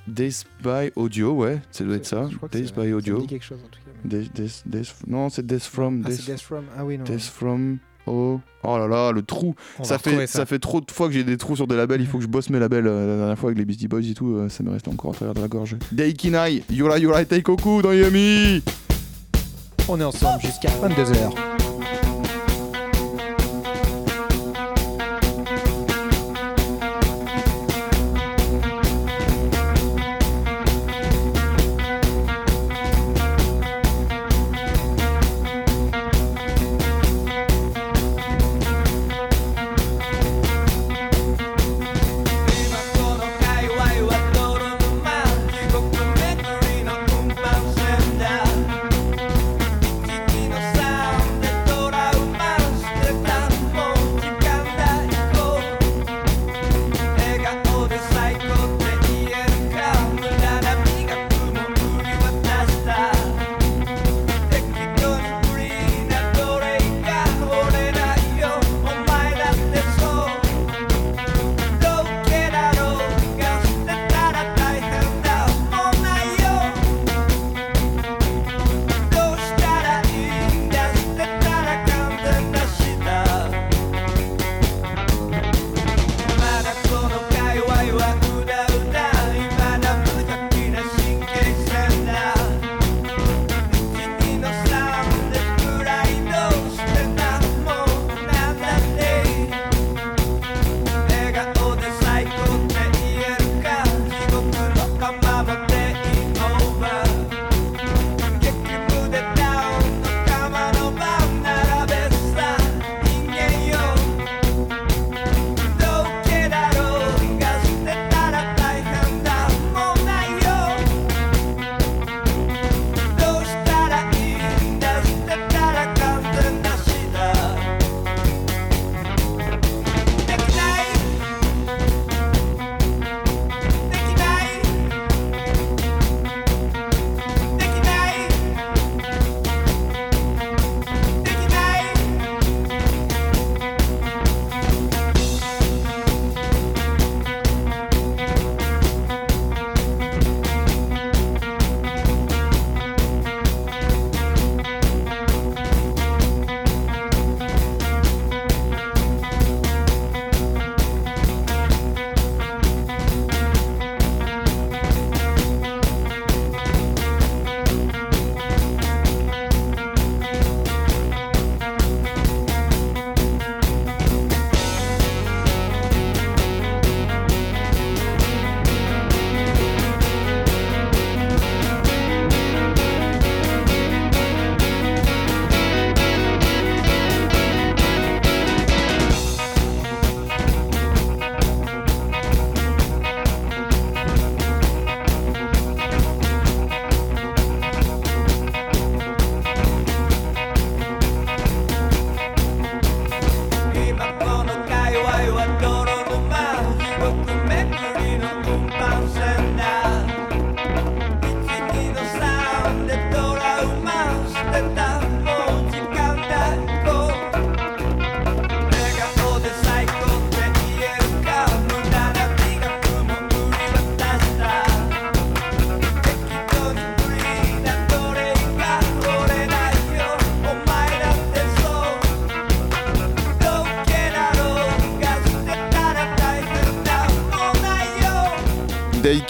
Days 0.07 0.45
by 0.63 0.91
Audio, 0.97 1.33
ouais, 1.33 1.61
ça 1.71 1.85
doit 1.85 1.97
être 1.97 2.07
ça. 2.07 2.29
C'est- 2.53 2.61
by 2.63 2.69
Ça 2.91 2.97
Audio. 2.97 3.17
me 3.17 3.21
dit 3.23 3.27
quelque 3.27 3.45
chose 3.45 3.59
en 3.65 3.69
tout 3.69 3.81
cas. 3.85 3.91
Death- 4.09 4.33
Death- 4.33 4.63
Death- 4.67 4.95
non, 5.07 5.29
c'est 5.29 5.45
Death 5.45 5.65
from. 5.65 6.03
Ah, 6.05 6.09
Death, 6.09 6.21
c'est 6.21 6.33
Death 6.33 6.41
From. 6.41 6.65
Ah 6.77 6.85
oui, 6.85 6.99
non. 6.99 7.05
Death 7.05 7.21
from. 7.25 7.79
Oh. 8.07 8.41
oh 8.65 8.79
là 8.79 8.89
là, 8.89 9.13
le 9.13 9.23
trou. 9.23 9.55
Ça 9.83 9.99
fait, 9.99 10.27
ça. 10.27 10.47
fait 10.47 10.59
trop 10.59 10.81
de 10.81 10.91
fois 10.91 11.09
que 11.09 11.15
j'ai 11.15 11.25
des 11.25 11.37
trous 11.37 11.57
sur 11.57 11.67
des 11.67 11.77
labels. 11.77 12.01
Il 12.01 12.07
faut 12.07 12.19
que 12.19 12.25
je 12.25 12.29
bosse 12.29 12.51
mes 12.51 12.59
labels. 12.59 12.87
Euh, 12.87 13.13
la 13.13 13.17
dernière 13.17 13.39
fois 13.39 13.51
avec 13.51 13.59
les 13.59 13.65
Beastie 13.65 13.89
Boys 13.89 14.03
et 14.03 14.15
tout, 14.15 14.35
euh, 14.35 14.49
ça 14.49 14.63
me 14.63 14.71
restait 14.71 14.91
encore 14.91 15.13
à 15.13 15.15
travers 15.15 15.35
de 15.35 15.41
la 15.41 15.49
gorge. 15.49 15.77
Daikinai, 15.93 16.65
Yura 16.71 16.99
Yura 16.99 17.25
Teikoku 17.25 17.83
dans 17.83 17.93
Yumi. 17.93 18.63
On 19.89 20.01
est 20.01 20.05
ensemble 20.05 20.41
jusqu'à 20.43 20.69
22h.「 20.69 22.12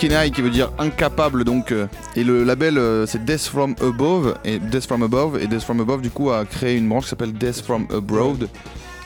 Ikenai 0.03 0.33
qui 0.33 0.43
veut 0.43 0.51
dire 0.51 0.73
incapable 0.81 1.45
donc 1.45 1.71
euh, 1.71 1.87
et 2.17 2.25
le 2.25 2.43
label 2.43 2.77
euh, 2.77 3.07
c'est 3.07 3.25
Death 3.25 3.43
from 3.43 3.77
Above 3.81 4.37
et 4.45 4.59
Death 4.59 4.87
from 4.87 5.05
Above 5.05 5.41
et 5.41 5.47
Death 5.47 5.62
from 5.62 5.81
Above 5.81 6.03
du 6.03 6.11
coup 6.11 6.31
a 6.33 6.45
créé 6.45 6.77
une 6.77 6.88
branche 6.88 7.05
qui 7.05 7.11
s'appelle 7.11 7.33
Death 7.33 7.61
from 7.61 7.87
Abroad 7.88 8.49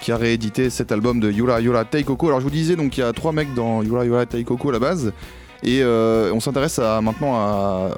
qui 0.00 0.10
a 0.10 0.16
réédité 0.16 0.70
cet 0.70 0.92
album 0.92 1.20
de 1.20 1.30
Yura 1.30 1.60
Yura 1.60 1.84
Taikoko. 1.84 2.28
Alors 2.28 2.40
je 2.40 2.44
vous 2.44 2.50
disais 2.50 2.76
donc 2.76 2.96
il 2.96 3.00
y 3.00 3.02
a 3.02 3.12
trois 3.12 3.32
mecs 3.32 3.52
dans 3.52 3.82
Yura 3.82 4.06
Yura 4.06 4.24
Taikoko 4.24 4.70
à 4.70 4.72
la 4.72 4.78
base 4.78 5.12
et 5.62 5.82
euh, 5.82 6.32
on 6.32 6.40
s'intéresse 6.40 6.78
maintenant 6.78 7.34
à 7.34 7.90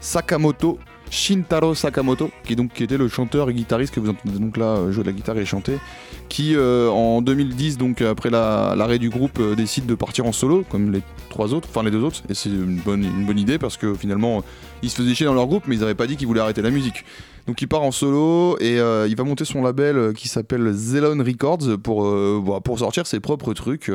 Sakamoto 0.00 0.78
Shintaro 1.10 1.74
Sakamoto, 1.74 2.30
qui, 2.44 2.54
donc, 2.54 2.80
était 2.80 2.96
le 2.96 3.08
chanteur 3.08 3.50
et 3.50 3.54
guitariste 3.54 3.92
que 3.92 4.00
vous 4.00 4.10
entendez 4.10 4.38
donc 4.38 4.56
là 4.56 4.76
euh, 4.76 4.92
jouer 4.92 5.02
de 5.02 5.08
la 5.08 5.12
guitare 5.12 5.36
et 5.38 5.44
chanter, 5.44 5.78
qui 6.28 6.54
euh, 6.54 6.88
en 6.88 7.20
2010, 7.20 7.78
donc 7.78 8.00
après 8.00 8.30
la- 8.30 8.74
l'arrêt 8.76 9.00
du 9.00 9.10
groupe, 9.10 9.38
euh, 9.40 9.56
décide 9.56 9.86
de 9.86 9.94
partir 9.96 10.24
en 10.26 10.32
solo, 10.32 10.64
comme 10.70 10.92
les 10.92 11.02
trois 11.28 11.52
autres, 11.52 11.68
enfin 11.68 11.82
les 11.82 11.90
deux 11.90 12.04
autres, 12.04 12.22
et 12.28 12.34
c'est 12.34 12.48
une 12.48 12.76
bonne, 12.76 13.04
idée 13.38 13.58
parce 13.58 13.76
que 13.76 13.94
finalement 13.94 14.42
ils 14.82 14.90
se 14.90 14.96
faisaient 14.96 15.14
chier 15.14 15.26
dans 15.26 15.34
leur 15.34 15.46
groupe, 15.46 15.64
mais 15.66 15.74
ils 15.76 15.80
n'avaient 15.80 15.94
pas 15.94 16.06
dit 16.06 16.16
qu'ils 16.16 16.26
voulaient 16.26 16.40
arrêter 16.40 16.62
la 16.62 16.70
musique. 16.70 17.04
Donc 17.46 17.60
il 17.62 17.66
part 17.66 17.82
en 17.82 17.90
solo 17.90 18.56
et 18.60 18.76
il 18.76 19.16
va 19.16 19.24
monter 19.24 19.44
son 19.44 19.62
label 19.62 20.12
qui 20.14 20.28
s'appelle 20.28 20.72
Zelon 20.72 21.22
Records 21.24 21.78
pour, 21.82 22.04
bah, 22.42 22.60
pour 22.62 22.78
sortir 22.78 23.06
ses 23.06 23.18
propres 23.20 23.54
trucs. 23.54 23.90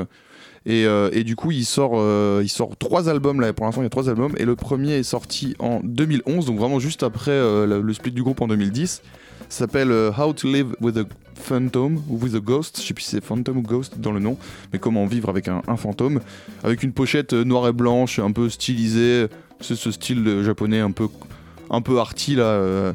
Et, 0.65 0.85
euh, 0.85 1.09
et 1.11 1.23
du 1.23 1.35
coup, 1.35 1.51
il 1.51 1.65
sort, 1.65 1.93
euh, 1.95 2.41
il 2.43 2.49
sort 2.49 2.75
trois 2.77 3.07
albums 3.09 3.39
là. 3.39 3.53
Pour 3.53 3.65
l'instant, 3.65 3.81
il 3.81 3.85
y 3.85 3.87
a 3.87 3.91
trois 3.91 4.09
albums. 4.09 4.33
Et 4.37 4.45
le 4.45 4.55
premier 4.55 4.93
est 4.93 5.03
sorti 5.03 5.55
en 5.59 5.79
2011, 5.83 6.45
donc 6.45 6.57
vraiment 6.57 6.79
juste 6.79 7.03
après 7.03 7.31
euh, 7.31 7.81
le, 7.81 7.93
split 7.93 8.11
du 8.11 8.23
groupe 8.23 8.41
en 8.41 8.47
2010. 8.47 9.01
Ça 9.47 9.59
s'appelle 9.59 9.91
How 9.91 10.33
to 10.33 10.47
Live 10.47 10.75
with 10.81 10.97
a 10.97 11.03
Phantom 11.35 12.01
ou 12.09 12.17
with 12.17 12.33
a 12.33 12.39
Ghost. 12.39 12.81
Je 12.81 12.87
sais 12.87 12.93
plus 12.95 13.03
si 13.03 13.11
c'est 13.11 13.23
Phantom 13.23 13.57
ou 13.57 13.61
Ghost 13.61 13.99
dans 13.99 14.11
le 14.11 14.19
nom, 14.19 14.37
mais 14.73 14.79
comment 14.79 15.05
vivre 15.05 15.29
avec 15.29 15.47
un, 15.47 15.61
un 15.67 15.77
fantôme. 15.77 16.19
Avec 16.63 16.81
une 16.81 16.93
pochette 16.93 17.33
noire 17.33 17.67
et 17.67 17.73
blanche, 17.73 18.17
un 18.17 18.31
peu 18.31 18.49
stylisée. 18.49 19.27
C'est 19.61 19.75
ce 19.75 19.91
style 19.91 20.43
japonais 20.43 20.79
un 20.79 20.91
peu, 20.91 21.07
un 21.69 21.81
peu 21.81 21.99
arty 21.99 22.35
là. 22.35 22.93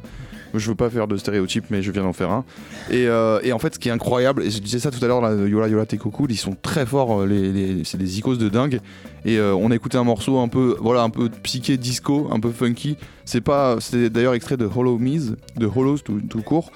Je 0.54 0.68
veux 0.68 0.74
pas 0.74 0.90
faire 0.90 1.06
de 1.06 1.16
stéréotypes, 1.16 1.66
mais 1.70 1.82
je 1.82 1.90
viens 1.90 2.02
d'en 2.02 2.12
faire 2.12 2.30
un. 2.30 2.44
Et, 2.90 3.06
euh, 3.06 3.40
et 3.42 3.52
en 3.52 3.58
fait, 3.58 3.74
ce 3.74 3.78
qui 3.78 3.88
est 3.88 3.92
incroyable, 3.92 4.42
et 4.42 4.50
je 4.50 4.60
disais 4.60 4.78
ça 4.78 4.90
tout 4.90 5.04
à 5.04 5.08
l'heure, 5.08 5.22
Yola 5.46 5.68
Yola 5.68 5.86
Tekoku, 5.86 6.26
ils 6.28 6.36
sont 6.36 6.56
très 6.60 6.86
forts, 6.86 7.22
euh, 7.22 7.82
c'est 7.84 7.98
des 7.98 8.18
icônes 8.18 8.38
de 8.38 8.48
dingue. 8.48 8.80
Et 9.24 9.38
euh, 9.38 9.54
on 9.54 9.70
a 9.70 9.74
écouté 9.74 9.98
un 9.98 10.04
morceau 10.04 10.38
un 10.38 10.48
peu, 10.48 10.76
voilà, 10.80 11.02
un 11.02 11.10
peu 11.10 11.28
psyché 11.42 11.76
disco, 11.76 12.28
un 12.32 12.40
peu 12.40 12.50
funky. 12.50 12.96
C'est 13.24 13.40
pas, 13.40 13.76
c'était 13.80 14.10
d'ailleurs 14.10 14.34
extrait 14.34 14.56
de 14.56 14.68
Hollow 14.74 14.98
Mise, 14.98 15.36
de 15.56 15.66
Hollows 15.66 15.98
tout 15.98 16.42
court. 16.42 16.72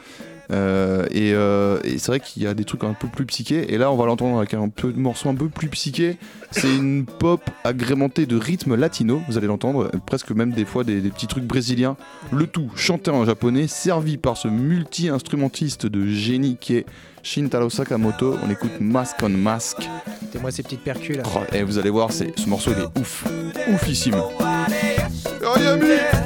Euh, 0.50 1.06
et 1.10 1.32
euh, 1.34 1.78
et 1.84 1.98
c'est 1.98 2.08
vrai 2.08 2.20
qu'il 2.20 2.42
y 2.42 2.46
a 2.46 2.54
des 2.54 2.64
trucs 2.64 2.84
un 2.84 2.94
peu 2.94 3.08
plus 3.08 3.26
psychés. 3.26 3.72
Et 3.72 3.78
là, 3.78 3.90
on 3.90 3.96
va 3.96 4.06
l'entendre 4.06 4.38
avec 4.38 4.54
un 4.54 4.68
peu 4.68 4.92
morceau 4.92 5.28
un 5.28 5.34
peu 5.34 5.48
plus 5.48 5.68
psyché. 5.68 6.18
C'est 6.50 6.74
une 6.74 7.04
pop 7.04 7.42
agrémentée 7.64 8.26
de 8.26 8.36
rythme 8.36 8.74
latino. 8.74 9.22
Vous 9.28 9.38
allez 9.38 9.46
l'entendre, 9.46 9.90
presque 10.06 10.30
même 10.30 10.52
des 10.52 10.64
fois 10.64 10.84
des, 10.84 11.00
des 11.00 11.10
petits 11.10 11.26
trucs 11.26 11.44
brésiliens. 11.44 11.96
Le 12.32 12.46
tout 12.46 12.70
chanté 12.76 13.10
en 13.10 13.24
japonais, 13.24 13.66
servi 13.66 14.16
par 14.16 14.36
ce 14.36 14.48
multi-instrumentiste 14.48 15.86
de 15.86 16.06
génie 16.06 16.56
qui 16.60 16.76
est 16.76 16.86
Shintaro 17.22 17.70
Sakamoto. 17.70 18.36
On 18.44 18.50
écoute 18.50 18.80
Mask 18.80 19.16
on 19.22 19.30
Mask. 19.30 19.88
Mettez-moi 20.22 20.50
ces 20.50 20.62
petites 20.62 20.84
percus 20.84 21.16
là. 21.16 21.22
Oh, 21.34 21.40
et 21.52 21.62
vous 21.62 21.78
allez 21.78 21.90
voir, 21.90 22.12
c'est, 22.12 22.38
ce 22.38 22.48
morceau 22.48 22.72
il 22.76 22.82
est 22.82 23.00
ouf, 23.00 23.24
oufissime. 23.72 24.16
Oh, 25.42 26.23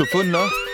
ce 0.00 0.06
saxophone 0.06 0.32
là. 0.32 0.69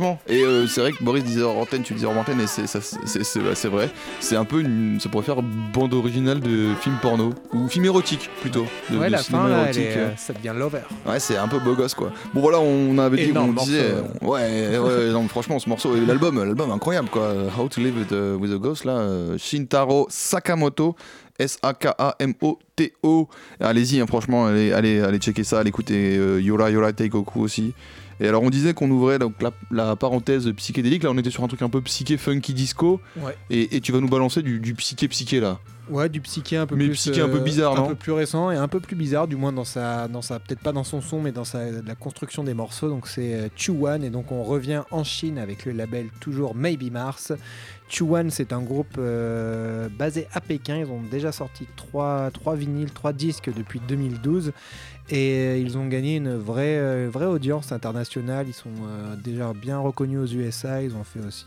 Franchement, 0.00 0.18
et 0.28 0.42
euh, 0.42 0.66
c'est 0.66 0.80
vrai 0.80 0.92
que 0.92 1.02
Boris 1.04 1.22
disait 1.24 1.42
hors 1.42 1.58
antenne, 1.58 1.82
tu 1.82 1.92
disais 1.92 2.06
hors 2.06 2.16
antenne, 2.16 2.40
et 2.40 2.46
c'est 2.46 2.66
c'est- 2.66 3.40
bah, 3.40 3.54
c'est 3.54 3.68
vrai. 3.68 3.90
C'est 4.20 4.36
un 4.36 4.44
peu 4.46 4.60
une. 4.60 4.98
Ça 4.98 5.08
pourrait 5.10 5.24
faire 5.24 5.42
bande 5.42 5.92
originale 5.94 6.40
de 6.40 6.74
film 6.80 6.96
porno, 7.02 7.34
ou 7.52 7.68
film 7.68 7.84
érotique 7.84 8.30
plutôt. 8.40 8.66
De, 8.90 8.96
Ouais, 8.98 9.06
de 9.06 9.12
la 9.12 9.18
fin, 9.18 9.46
là, 9.48 9.56
elle 9.68 9.76
érotique, 9.76 9.82
est, 9.82 9.96
euh. 9.98 10.06
euh, 10.08 10.16
ça 10.16 10.32
devient 10.32 10.54
lover. 10.56 10.80
Ouais, 11.06 11.20
c'est 11.20 11.36
un 11.36 11.48
peu 11.48 11.58
beau 11.58 11.74
gosse 11.74 11.94
quoi. 11.94 12.12
Bon 12.32 12.40
voilà, 12.40 12.60
on 12.60 12.96
avait 12.98 13.26
dit, 13.26 13.32
on 13.36 13.52
disait, 13.52 13.92
morceau, 13.92 14.32
ouais, 14.32 14.78
ouais, 14.78 15.10
non, 15.12 15.28
franchement, 15.28 15.58
ce 15.58 15.68
morceau, 15.68 15.94
et 15.96 16.00
l'album, 16.00 16.42
l'album 16.42 16.70
incroyable 16.70 17.08
quoi. 17.10 17.32
How 17.58 17.68
to 17.68 17.80
Live 17.80 17.96
with, 17.98 18.12
a- 18.12 18.36
with 18.36 18.52
a 18.52 18.56
Ghost 18.58 18.84
là, 18.84 18.92
euh, 18.98 19.36
Shintaro 19.38 20.06
Sakamoto. 20.08 20.96
S-A-K-A-M-O-T-O. 21.40 23.28
Allez-y, 23.60 24.00
hein, 24.00 24.06
franchement, 24.06 24.46
allez, 24.46 24.72
allez, 24.72 25.00
allez 25.00 25.18
checker 25.18 25.42
ça, 25.44 25.60
allez 25.60 25.68
écouter 25.70 26.16
euh, 26.18 26.38
Yora 26.40 26.70
Yora 26.70 26.92
Teikoku 26.92 27.40
aussi. 27.40 27.72
Et 28.20 28.28
alors, 28.28 28.42
on 28.42 28.50
disait 28.50 28.74
qu'on 28.74 28.90
ouvrait 28.90 29.18
donc, 29.18 29.40
la, 29.40 29.50
la 29.70 29.96
parenthèse 29.96 30.52
psychédélique. 30.52 31.02
Là, 31.02 31.10
on 31.10 31.18
était 31.18 31.30
sur 31.30 31.42
un 31.42 31.48
truc 31.48 31.62
un 31.62 31.70
peu 31.70 31.80
psyché, 31.80 32.16
funky, 32.18 32.52
disco. 32.54 33.00
Ouais. 33.16 33.34
Et, 33.48 33.76
et 33.76 33.80
tu 33.80 33.92
vas 33.92 34.00
nous 34.00 34.08
balancer 34.08 34.42
du, 34.42 34.60
du 34.60 34.74
psyché, 34.74 35.08
psyché 35.08 35.40
là. 35.40 35.58
Ouais, 35.88 36.08
du 36.08 36.20
psyché 36.20 36.56
un 36.56 36.66
peu 36.66 36.76
Mais 36.76 36.84
plus. 36.86 36.94
psyché 36.94 37.20
un 37.20 37.28
peu 37.28 37.40
bizarre, 37.40 37.76
Un 37.76 37.88
peu 37.88 37.94
plus 37.96 38.12
récent 38.12 38.52
et 38.52 38.56
un 38.56 38.68
peu 38.68 38.78
plus 38.78 38.94
bizarre, 38.94 39.26
du 39.26 39.34
moins 39.34 39.52
dans 39.52 39.64
sa, 39.64 40.06
dans 40.06 40.22
sa 40.22 40.38
peut-être 40.38 40.60
pas 40.60 40.70
dans 40.70 40.84
son 40.84 41.00
son, 41.00 41.20
mais 41.20 41.32
dans 41.32 41.42
sa, 41.44 41.68
la 41.68 41.96
construction 41.96 42.44
des 42.44 42.54
morceaux. 42.54 42.88
Donc 42.88 43.08
c'est 43.08 43.34
euh, 43.34 43.48
Chuan 43.56 44.04
et 44.04 44.10
donc 44.10 44.30
on 44.30 44.44
revient 44.44 44.82
en 44.92 45.02
Chine 45.02 45.36
avec 45.36 45.64
le 45.64 45.72
label 45.72 46.06
toujours 46.20 46.54
Maybe 46.54 46.92
Mars. 46.92 47.32
Chuan, 47.88 48.30
c'est 48.30 48.52
un 48.52 48.62
groupe 48.62 48.94
euh, 48.98 49.88
basé 49.98 50.28
à 50.32 50.40
Pékin. 50.40 50.76
Ils 50.76 50.86
ont 50.86 51.02
déjà 51.10 51.32
sorti 51.32 51.66
trois, 51.74 52.30
trois 52.30 52.54
vinyles, 52.54 52.92
trois 52.92 53.12
disques 53.12 53.50
depuis 53.52 53.80
2012 53.88 54.52
et 55.10 55.34
euh, 55.34 55.58
ils 55.58 55.76
ont 55.76 55.88
gagné 55.88 56.16
une 56.16 56.36
vraie, 56.36 56.78
euh, 56.78 57.08
vraie 57.12 57.26
audience 57.26 57.72
internationale. 57.72 58.46
Ils 58.48 58.54
sont 58.54 58.68
euh, 58.68 59.16
déjà 59.16 59.52
bien 59.52 59.78
reconnus 59.78 60.20
aux 60.20 60.36
USA. 60.36 60.82
Ils 60.82 60.94
ont 60.94 61.02
fait 61.02 61.18
aussi 61.18 61.46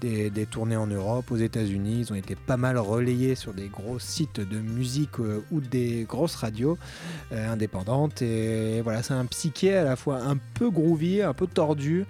des, 0.00 0.28
des, 0.28 0.44
tournées 0.44 0.76
en 0.76 0.86
Europe, 0.86 1.30
aux 1.30 1.38
États-Unis. 1.38 2.00
Ils 2.00 2.12
ont 2.12 2.16
été 2.16 2.34
pas 2.34 2.58
mal 2.58 2.76
relayés 2.76 3.36
sur 3.36 3.54
des 3.54 3.68
gros 3.68 3.98
sites 3.98 4.40
de 4.40 4.58
musique 4.58 5.18
ou 5.18 5.60
des 5.60 6.04
grosses 6.06 6.36
radios 6.36 6.76
indépendantes. 7.32 8.20
Et 8.20 8.82
voilà, 8.82 9.02
c'est 9.02 9.14
un 9.14 9.24
psyché 9.24 9.74
à 9.74 9.84
la 9.84 9.96
fois 9.96 10.18
un 10.18 10.36
peu 10.54 10.70
groovy, 10.70 11.22
un 11.22 11.34
peu 11.34 11.46
tordu. 11.46 12.04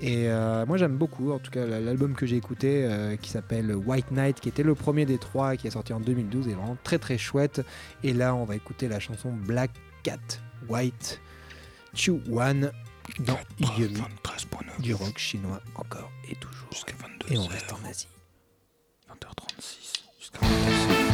Et 0.00 0.28
moi 0.66 0.76
j'aime 0.76 0.96
beaucoup, 0.96 1.32
en 1.32 1.38
tout 1.38 1.50
cas 1.50 1.66
l'album 1.66 2.14
que 2.14 2.26
j'ai 2.26 2.36
écouté 2.36 2.88
qui 3.20 3.30
s'appelle 3.30 3.74
White 3.74 4.12
Knight, 4.12 4.40
qui 4.40 4.48
était 4.48 4.62
le 4.62 4.74
premier 4.74 5.04
des 5.04 5.18
trois 5.18 5.56
qui 5.56 5.66
est 5.66 5.72
sorti 5.72 5.92
en 5.92 6.00
2012, 6.00 6.48
est 6.48 6.52
vraiment 6.52 6.78
très 6.84 6.98
très 6.98 7.18
chouette. 7.18 7.62
Et 8.02 8.14
là 8.14 8.34
on 8.34 8.44
va 8.44 8.56
écouter 8.56 8.88
la 8.88 8.98
chanson 8.98 9.30
Black 9.30 9.70
Cat 10.06 10.40
White, 10.68 11.20
Chu 11.92 12.22
Wan, 12.28 12.70
dans 13.18 13.40
Yumi, 13.76 14.00
du 14.78 14.94
rock 14.94 15.18
chinois 15.18 15.60
encore 15.74 16.12
et 16.28 16.36
toujours. 16.36 16.68
Jusqu'à 16.70 16.94
et 17.28 17.36
on 17.36 17.46
reste 17.46 17.72
en 17.72 17.84
Asie. 17.84 18.06
Jusqu'à 20.20 20.38
22 20.42 21.05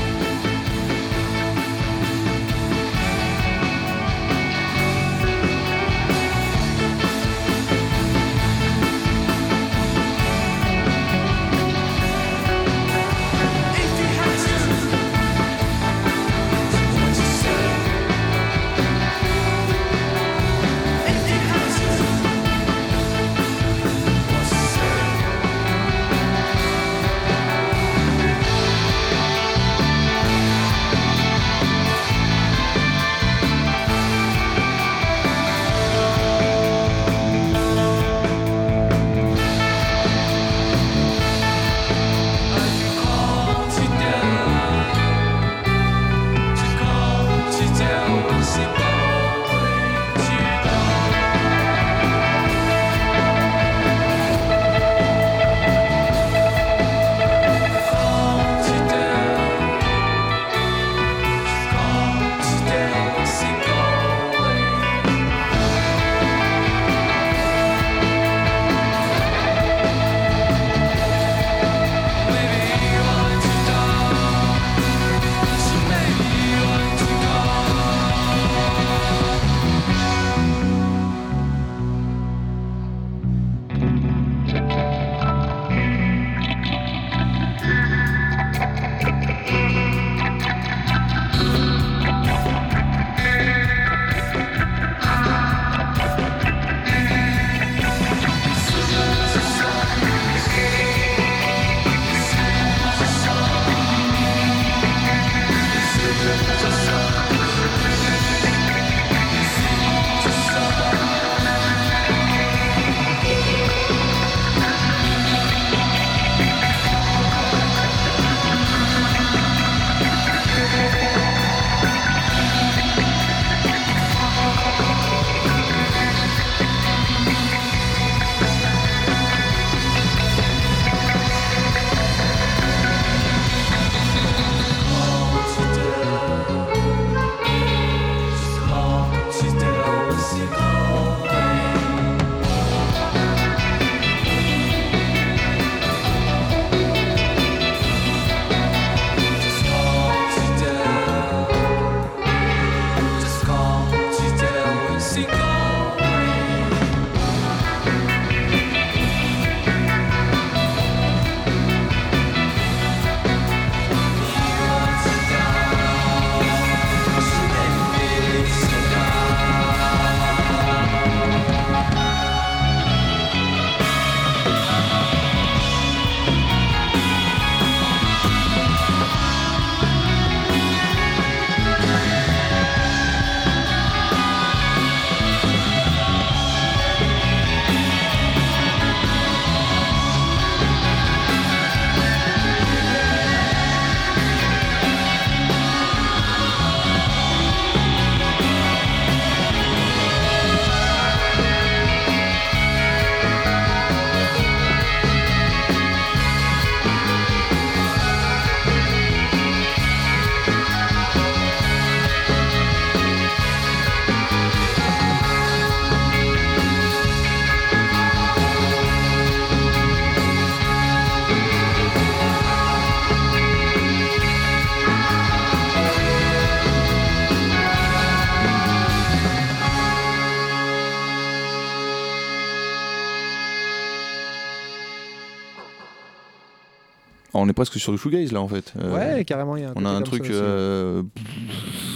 est 237.52 237.54
presque 237.54 237.78
sur 237.78 237.92
le 237.92 237.98
shoegaze 237.98 238.32
là 238.32 238.40
en 238.40 238.48
fait. 238.48 238.72
Euh, 238.78 239.16
Ouais, 239.16 239.24
carrément, 239.24 239.56
y 239.56 239.64
a 239.64 239.70
un 239.70 239.72
On 239.76 239.84
a 239.84 239.90
un 239.90 240.02
truc. 240.02 240.28
euh, 240.30 241.02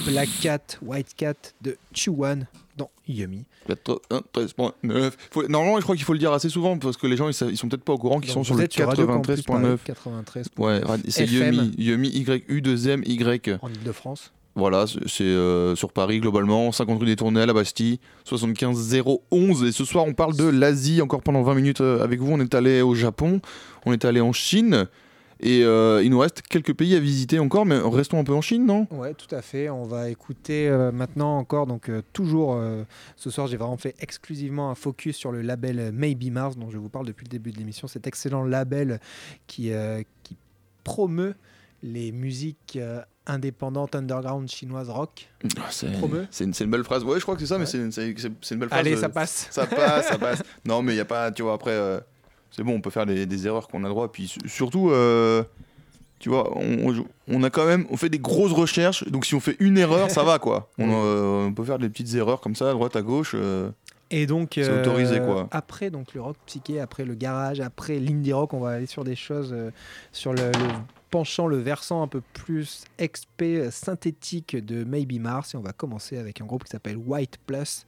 Black 0.07 0.29
Cat, 0.41 0.61
White 0.83 1.15
Cat 1.17 1.35
de 1.63 1.77
Chuan 1.93 2.47
dans 2.77 2.91
Yummy. 3.09 3.45
93.9. 3.69 5.13
Faut- 5.31 5.49
Normalement, 5.49 5.77
je 5.79 5.83
crois 5.83 5.97
qu'il 5.97 6.05
faut 6.05 6.13
le 6.13 6.19
dire 6.19 6.33
assez 6.33 6.49
souvent 6.49 6.79
parce 6.79 6.97
que 6.97 7.07
les 7.07 7.17
gens 7.17 7.29
ils, 7.29 7.51
ils 7.51 7.57
sont 7.57 7.69
peut-être 7.69 7.85
pas 7.85 7.93
au 7.93 7.99
courant 7.99 8.21
qu'ils 8.21 8.33
sont 8.33 8.45
sur 8.45 8.55
le 8.55 8.63
êtes 8.65 8.73
sur 8.73 8.87
Radio 8.87 9.07
Campus 9.07 9.41
93.9. 9.41 9.45
Paris, 9.63 9.79
93 9.85 10.47
Ouais, 10.59 10.81
c'est 11.09 11.25
FM. 11.25 11.55
Yumi, 11.55 11.75
Yumi 11.79 12.09
Y-U-2-M 12.09 13.03
Y. 13.07 13.59
en 13.63 13.69
Ile-de-France. 13.69 14.33
Voilà, 14.59 14.87
c'est 15.07 15.23
euh, 15.23 15.77
sur 15.77 15.93
Paris 15.93 16.19
globalement, 16.21 16.73
50 16.73 16.99
rue 17.01 17.15
des 17.15 17.41
à 17.41 17.45
la 17.47 17.53
Bastille, 17.53 17.99
75 18.25 19.03
011. 19.31 19.65
Et 19.65 19.73
ce 19.73 19.85
soir, 19.85 20.07
on 20.07 20.15
parle 20.15 20.35
de 20.35 20.45
l'Asie 20.49 21.03
encore 21.03 21.21
pendant 21.21 21.43
20 21.43 21.55
minutes 21.55 21.83
euh, 21.83 22.03
avec 22.03 22.21
vous. 22.21 22.33
On 22.33 22.41
est 22.41 22.55
allé 22.55 22.81
au 22.81 22.95
Japon, 22.95 23.43
on 23.85 23.93
est 23.93 24.07
allé 24.07 24.23
en 24.23 24.33
Chine. 24.33 24.87
Et 25.41 25.63
euh, 25.65 26.03
il 26.03 26.11
nous 26.11 26.19
reste 26.19 26.43
quelques 26.43 26.75
pays 26.75 26.95
à 26.95 27.01
visiter 27.01 27.39
encore, 27.39 27.67
mais 27.67 27.79
restons 27.79 28.19
un 28.19 28.25
peu 28.25 28.33
en 28.33 28.41
Chine, 28.41 28.65
non? 28.65 28.87
Ouais, 28.91 29.13
tout 29.15 29.33
à 29.35 29.43
fait. 29.43 29.69
On 29.69 29.85
va 29.85 30.09
écouter 30.09 30.69
euh, 30.69 30.93
maintenant 30.93 31.37
encore, 31.37 31.67
donc 31.67 31.89
euh, 31.91 32.03
toujours 32.13 32.59
ce 33.17 33.31
soir, 33.31 33.47
j'ai 33.47 33.57
vraiment 33.57 33.77
fait 33.77 33.95
exclusivement 34.01 34.71
un 34.71 34.75
focus 34.75 35.17
sur 35.17 35.33
le 35.33 35.43
label 35.43 35.93
Maybe 35.93 36.33
Mars, 36.33 36.57
dont 36.57 36.71
je 36.71 36.79
vous 36.79 36.89
parle 36.89 37.07
depuis 37.07 37.25
le 37.25 37.31
début 37.31 37.53
de 37.53 37.59
l'émission. 37.59 37.87
Cet 37.89 38.07
excellent 38.07 38.45
label 38.45 39.01
qui, 39.47 39.71
qui 40.23 40.37
promeut 40.85 41.35
les 41.83 42.13
musiques 42.13 42.79
indépendantes, 43.27 43.95
underground, 43.95 44.49
chinoises, 44.49 44.89
rock. 44.89 45.29
Ah, 45.59 45.67
C'est 45.71 46.45
une, 46.65 46.71
belle 46.71 46.85
phrase. 46.85 47.05
Ouais, 47.05 47.19
je 47.19 47.23
crois 47.23 47.35
que 47.35 47.41
c'est 47.41 47.47
ça, 47.47 47.59
mais 47.59 47.65
Ouais. 47.65 47.91
c'est 47.91 48.55
une 48.55 48.61
belle 48.61 48.69
phrase. 48.69 48.81
Allez, 48.81 48.97
ça 48.97 49.09
passe. 49.09 49.49
Ça 49.51 49.67
passe, 49.67 50.09
ça 50.09 50.19
passe. 50.19 50.43
Non, 50.65 50.83
mais 50.83 50.93
il 50.93 50.97
n'y 50.97 51.01
a 51.01 51.05
pas, 51.07 51.31
tu 51.33 51.43
vois, 51.43 51.55
après, 51.55 51.73
euh, 51.73 52.01
c'est 52.51 52.63
bon, 52.63 52.73
on 52.75 52.81
peut 52.81 52.91
faire 52.91 53.07
des, 53.07 53.27
des 53.27 53.47
erreurs 53.47 53.69
qu'on 53.69 53.85
a 53.85 53.89
droit. 53.89 54.11
Puis 54.11 54.29
su- 54.29 54.41
surtout, 54.47 54.91
euh, 54.91 55.43
tu 56.19 56.29
vois, 56.31 56.51
on, 57.29 57.43
a 57.43 57.51
quand 57.51 57.67
même, 57.67 57.87
on 57.91 57.97
fait 57.97 58.09
des 58.09 58.19
grosses 58.19 58.53
recherches. 58.53 59.05
Donc 59.09 59.27
si 59.27 59.35
on 59.35 59.41
fait 59.41 59.57
une 59.61 59.77
erreur, 59.79 60.11
ça 60.11 60.23
va, 60.23 60.39
quoi. 60.39 60.71
On, 60.79 60.89
euh, 60.91 61.47
on 61.49 61.53
peut 61.53 61.65
faire 61.65 61.79
des 61.79 61.89
petites 61.89 62.15
erreurs 62.15 62.41
comme 62.41 62.55
ça, 62.55 62.71
à 62.71 62.73
droite, 62.73 62.97
à 62.97 63.03
gauche. 63.03 63.33
euh. 63.35 63.71
Et 64.11 64.27
donc, 64.27 64.53
C'est 64.55 64.81
autorisé, 64.81 65.19
quoi. 65.19 65.49
après 65.51 65.91
donc 65.91 66.15
le 66.15 66.21
rock 66.23 66.37
psyché, 66.47 66.79
après 66.79 67.05
le 67.05 67.15
garage, 67.15 67.59
après 67.61 67.99
l'indie 67.99 68.33
rock, 68.33 68.55
on 68.55 68.61
va 68.61 68.71
aller 68.71 68.87
sur 68.87 69.03
des 69.03 69.17
choses 69.17 69.53
sur 70.13 70.33
le, 70.33 70.43
le 70.47 70.69
penchant, 71.11 71.47
le 71.47 71.59
versant 71.59 72.03
un 72.03 72.09
peu 72.09 72.23
plus 72.33 72.85
XP 73.01 73.43
euh, 73.43 73.71
synthétique 73.71 74.57
de 74.57 74.85
Maybe 74.85 75.21
Mars. 75.21 75.55
Et 75.55 75.57
on 75.57 75.63
va 75.63 75.73
commencer 75.73 76.19
avec 76.19 76.41
un 76.41 76.45
groupe 76.45 76.65
qui 76.65 76.71
s'appelle 76.71 76.97
White 76.97 77.39
Plus, 77.47 77.87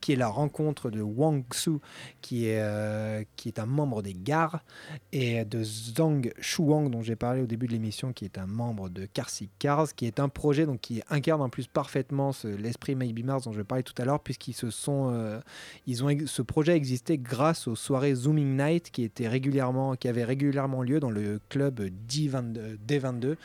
qui 0.00 0.12
est 0.12 0.16
la 0.16 0.28
rencontre 0.28 0.90
de 0.90 1.00
Wang 1.00 1.44
Su, 1.52 1.78
qui 2.20 2.46
est, 2.46 2.60
euh, 2.60 3.24
qui 3.36 3.48
est 3.48 3.58
un 3.58 3.66
membre 3.66 4.02
des 4.02 4.14
GAR, 4.14 4.62
et 5.12 5.44
de 5.44 5.62
Zhang 5.62 6.32
Shuang, 6.40 6.90
dont 6.90 7.02
j'ai 7.02 7.16
parlé 7.16 7.42
au 7.42 7.46
début 7.46 7.66
de 7.66 7.72
l'émission, 7.72 8.12
qui 8.12 8.24
est 8.24 8.38
un 8.38 8.46
membre 8.46 8.88
de 8.88 9.06
Carsick 9.06 9.50
Cars, 9.58 9.94
qui 9.94 10.06
est 10.06 10.20
un 10.20 10.28
projet 10.28 10.66
donc, 10.66 10.80
qui 10.80 11.02
incarne 11.10 11.42
en 11.42 11.48
plus 11.48 11.66
parfaitement 11.66 12.30
l'esprit 12.44 12.94
Maybe 12.94 13.24
Mars 13.24 13.44
dont 13.44 13.52
je 13.52 13.62
parlais 13.62 13.82
tout 13.82 14.00
à 14.00 14.04
l'heure, 14.04 14.20
puisqu'ils 14.20 14.54
se 14.54 14.70
sont 14.70 15.10
euh, 15.12 15.40
ils 15.86 16.04
ont 16.04 16.08
ce 16.26 16.42
projet 16.42 16.74
existait 16.74 17.18
grâce 17.18 17.68
aux 17.68 17.76
soirées 17.76 18.14
Zooming 18.14 18.56
Night 18.56 18.90
qui 18.90 19.02
étaient 19.02 19.28
régulièrement 19.28 19.96
qui 19.96 20.08
avaient 20.08 20.24
régulièrement 20.24 20.82
lieu 20.82 21.00
dans 21.00 21.10
le 21.10 21.40
club 21.48 21.80
D22, 22.08 22.57
D22 22.86 23.36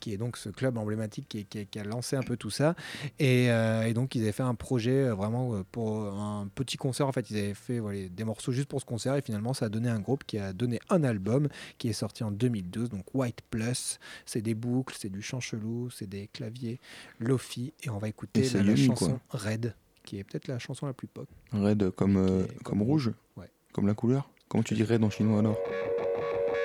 qui 0.00 0.12
est 0.12 0.16
donc 0.16 0.36
ce 0.36 0.48
club 0.48 0.78
emblématique 0.78 1.26
qui, 1.28 1.44
qui- 1.44 1.64
qui 1.64 1.78
a 1.78 1.84
lancé 1.84 2.16
un 2.16 2.22
peu 2.24 2.36
tout 2.36 2.50
ça. 2.50 2.74
Et, 3.20 3.52
euh, 3.52 3.84
et 3.84 3.94
donc 3.94 4.16
ils 4.16 4.22
avaient 4.22 4.32
fait 4.32 4.42
un 4.42 4.56
projet 4.56 5.04
euh, 5.04 5.14
vraiment 5.14 5.54
euh, 5.54 5.62
pour 5.70 6.06
un 6.06 6.48
petit 6.54 6.76
concert. 6.76 7.06
En 7.06 7.12
fait 7.12 7.30
ils 7.30 7.38
avaient 7.38 7.54
fait 7.54 7.78
voilà, 7.78 8.08
des 8.08 8.24
morceaux 8.24 8.50
juste 8.50 8.68
pour 8.68 8.80
ce 8.80 8.84
concert. 8.84 9.14
Et 9.14 9.22
finalement 9.22 9.54
ça 9.54 9.66
a 9.66 9.68
donné 9.68 9.88
un 9.88 10.00
groupe 10.00 10.24
qui 10.24 10.38
a 10.38 10.52
donné 10.52 10.80
un 10.90 11.04
album 11.04 11.48
qui 11.78 11.88
est 11.88 11.92
sorti 11.92 12.24
en 12.24 12.32
2012 12.32 12.90
donc 12.90 13.04
White 13.14 13.42
Plus 13.50 14.00
c'est 14.26 14.42
des 14.42 14.54
boucles 14.54 14.96
c'est 14.98 15.08
du 15.10 15.22
chant 15.22 15.38
chelou 15.40 15.88
c'est 15.90 16.08
des 16.08 16.28
claviers 16.32 16.80
lofi. 17.20 17.72
Et 17.84 17.90
on 17.90 17.98
va 17.98 18.08
écouter 18.08 18.42
la, 18.54 18.74
chanson 18.74 19.20
quoi. 19.28 19.38
Red 19.38 19.74
qui 20.04 20.18
est 20.18 20.24
peut-être 20.24 20.48
la 20.48 20.58
chanson 20.58 20.86
la 20.86 20.92
plus 20.94 21.06
pop. 21.06 21.28
Red 21.52 21.90
comme, 21.90 22.16
euh, 22.16 22.44
rouge. 22.80 23.12
Ouais. 23.36 23.48
Comme 23.72 23.86
la 23.86 23.94
couleur. 23.94 24.28
Comment 24.48 24.64
tu 24.64 24.74
dis 24.74 24.82
red 24.82 25.02
en 25.04 25.10
chinois 25.10 25.38
alors? 25.38 25.56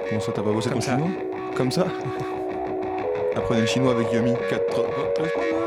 Comment 0.10 0.22
ça, 0.22 0.32
t'as 0.34 0.42
pas 0.42 0.52
bossé 0.52 0.70
ton 0.70 0.82
chinois? 0.82 1.10
Comme 1.58 1.72
ça 1.72 1.88
Apprenez 3.36 3.62
le 3.62 3.66
chinois 3.66 3.94
avec 3.94 4.14
Yumi. 4.14 4.36
4, 4.48 5.67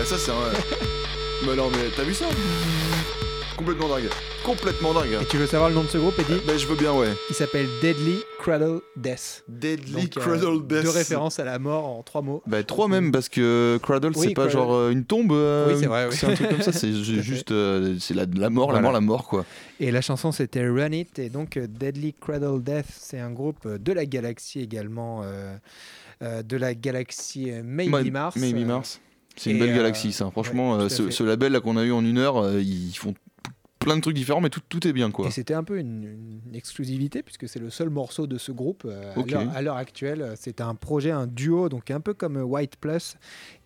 euh, 0.00 0.04
ça, 0.04 0.16
c'est 0.18 0.30
un. 0.30 0.34
mais 1.46 1.56
non, 1.56 1.70
mais 1.70 1.88
t'as 1.96 2.02
vu 2.04 2.14
ça 2.14 2.26
Complètement 3.56 3.88
dingue. 3.88 4.08
Complètement 4.44 4.94
dingue. 4.94 5.18
Et 5.20 5.24
tu 5.26 5.36
veux 5.36 5.46
savoir 5.46 5.68
le 5.68 5.74
nom 5.74 5.82
de 5.82 5.88
ce 5.88 5.98
groupe, 5.98 6.16
Eddie 6.20 6.40
Bah, 6.46 6.56
je 6.56 6.64
veux 6.66 6.76
bien, 6.76 6.92
ouais. 6.92 7.08
Il 7.28 7.34
s'appelle 7.34 7.66
Deadly 7.82 8.20
Cradle 8.38 8.80
Death. 8.96 9.42
Deadly 9.48 9.92
Donc, 9.92 10.16
euh, 10.16 10.20
Cradle 10.20 10.66
Death. 10.66 10.84
De 10.84 10.88
référence 10.88 11.40
à 11.40 11.44
la 11.44 11.58
mort 11.58 11.84
en 11.86 12.02
trois 12.04 12.22
mots. 12.22 12.40
Bah, 12.46 12.62
trois 12.62 12.86
même, 12.86 13.10
parce 13.10 13.28
que 13.28 13.78
Cradle, 13.82 14.12
Oui, 14.14 14.28
c'est 14.28 14.34
pas 14.34 14.42
Cradle. 14.42 14.52
genre 14.52 14.74
euh, 14.74 14.90
une 14.90 15.04
tombe. 15.04 15.32
euh, 15.32 15.72
Oui, 15.72 15.80
c'est 15.80 15.86
vrai, 15.86 16.06
oui. 16.08 16.14
C'est 16.16 16.26
un 16.28 16.34
truc 16.34 16.50
comme 16.50 16.62
ça, 16.62 16.72
c'est 16.72 16.92
juste. 17.02 17.50
euh, 17.50 17.96
c'est 17.98 18.14
la, 18.14 18.26
la 18.32 18.48
mort, 18.48 18.68
la 18.68 18.74
Voilà. 18.74 18.82
mort, 18.82 18.92
la 18.92 19.00
mort, 19.00 19.24
quoi. 19.26 19.44
Et 19.80 19.90
la 19.90 20.00
chanson 20.02 20.30
c'était 20.30 20.66
Run 20.68 20.92
It. 20.92 21.18
Et 21.18 21.28
donc 21.28 21.56
euh, 21.56 21.66
Deadly 21.68 22.14
Cradle 22.14 22.62
Death, 22.62 22.86
c'est 22.96 23.18
un 23.18 23.32
groupe 23.32 23.66
euh, 23.66 23.76
de 23.78 23.92
la 23.92 24.06
galaxie 24.06 24.60
également. 24.60 25.22
euh, 25.24 25.56
euh, 26.22 26.42
de 26.42 26.56
la 26.56 26.74
galaxie 26.74 27.50
euh, 27.50 27.62
Maybe 27.64 27.90
Ma- 27.90 28.02
Mars. 28.02 28.36
Maybe 28.36 28.62
euh, 28.62 28.66
Mars. 28.66 29.00
C'est 29.38 29.50
une 29.50 29.58
belle 29.58 29.70
euh, 29.70 29.76
galaxie, 29.76 30.12
ça. 30.12 30.30
Franchement, 30.30 30.76
ouais, 30.76 30.84
euh, 30.84 30.88
ce, 30.88 31.22
label 31.24 31.52
là 31.52 31.60
qu'on 31.60 31.76
a 31.76 31.84
eu 31.84 31.92
en 31.92 32.04
une 32.04 32.18
heure, 32.18 32.38
euh, 32.38 32.60
ils 32.60 32.92
font 32.94 33.14
plein 33.78 33.96
de 33.96 34.00
trucs 34.00 34.16
différents, 34.16 34.40
mais 34.40 34.50
tout, 34.50 34.60
tout 34.68 34.86
est 34.86 34.92
bien, 34.92 35.10
quoi. 35.10 35.28
Et 35.28 35.30
c'était 35.30 35.54
un 35.54 35.64
peu 35.64 35.78
une, 35.78 36.40
une 36.46 36.54
exclusivité 36.54 37.22
puisque 37.22 37.48
c'est 37.48 37.60
le 37.60 37.70
seul 37.70 37.90
morceau 37.90 38.26
de 38.26 38.36
ce 38.36 38.52
groupe 38.52 38.84
euh, 38.84 39.14
à 39.54 39.62
l'heure 39.62 39.76
actuelle. 39.76 40.34
C'est 40.36 40.60
un 40.60 40.74
projet, 40.74 41.10
un 41.10 41.26
duo, 41.26 41.68
donc 41.68 41.90
un 41.90 42.00
peu 42.00 42.14
comme 42.14 42.36
White 42.36 42.76
Plus, 42.76 43.16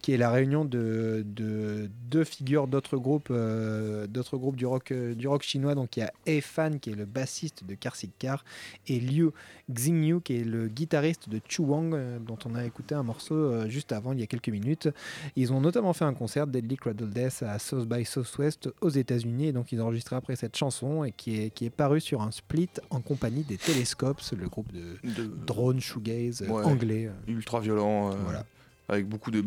qui 0.03 0.13
est 0.13 0.17
la 0.17 0.31
réunion 0.31 0.65
de, 0.65 1.25
de 1.25 1.89
deux 2.11 2.25
figures 2.25 2.67
d'autres 2.67 2.97
groupes, 2.99 3.29
euh, 3.31 4.07
d'autres 4.09 4.37
groupes 4.37 4.57
du 4.57 4.67
rock, 4.67 4.91
euh, 4.91 5.15
du 5.15 5.29
rock 5.29 5.43
chinois. 5.43 5.75
Donc 5.77 5.97
il 5.97 6.01
y 6.01 6.03
a 6.03 6.13
Efan 6.27 6.79
qui 6.81 6.91
est 6.91 6.95
le 6.97 7.05
bassiste 7.07 7.65
de 7.65 7.75
Car 7.75 7.95
Car 8.19 8.45
et 8.89 8.99
Liu 8.99 9.31
Xingyu 9.71 10.21
qui 10.21 10.37
est 10.39 10.45
le 10.45 10.67
guitariste 10.69 11.29
de 11.29 11.41
Chu 11.49 11.63
Wang, 11.63 11.95
euh, 11.95 12.19
dont 12.19 12.37
on 12.45 12.55
a 12.57 12.65
écouté 12.65 12.95
un 12.97 13.05
morceau 13.05 13.69
juste 13.69 13.93
avant, 13.93 14.13
il 14.13 14.19
y 14.21 14.23
a 14.23 14.27
quelques 14.27 14.49
minutes. 14.49 14.89
Ils 15.37 15.53
ont 15.53 15.61
notamment 15.61 15.93
fait 15.93 16.05
un 16.05 16.15
concert 16.15 16.47
Deadly 16.49 16.77
Cradle 16.77 17.09
Death 17.11 17.43
à 17.45 17.59
South 17.61 17.89
by 17.89 18.05
Southwest 18.05 18.69
aux 18.81 18.91
États-Unis. 18.91 19.47
Et 19.47 19.53
donc 19.53 19.71
ils 19.71 19.81
ont 19.81 19.85
enregistré 19.85 20.17
après 20.17 20.35
cette 20.37 20.57
chanson 20.57 21.05
et 21.05 21.13
qui 21.13 21.41
est, 21.41 21.51
qui 21.51 21.65
est 21.65 21.71
paru 21.71 22.01
sur 22.01 22.23
un 22.23 22.33
split 22.33 22.69
en 22.91 23.01
compagnie 23.01 23.45
des 23.45 23.57
Telescopes, 23.57 24.21
le 24.37 24.49
groupe 24.49 24.73
de 24.73 24.97
De- 25.05 25.31
drone 25.47 25.79
shoegaze 25.81 26.43
Ouais. 26.49 26.65
anglais. 26.65 27.09
ultra 27.29 27.61
violent, 27.61 28.11
Voilà. 28.25 28.45
Avec 28.93 29.07
beaucoup 29.09 29.31
de. 29.31 29.43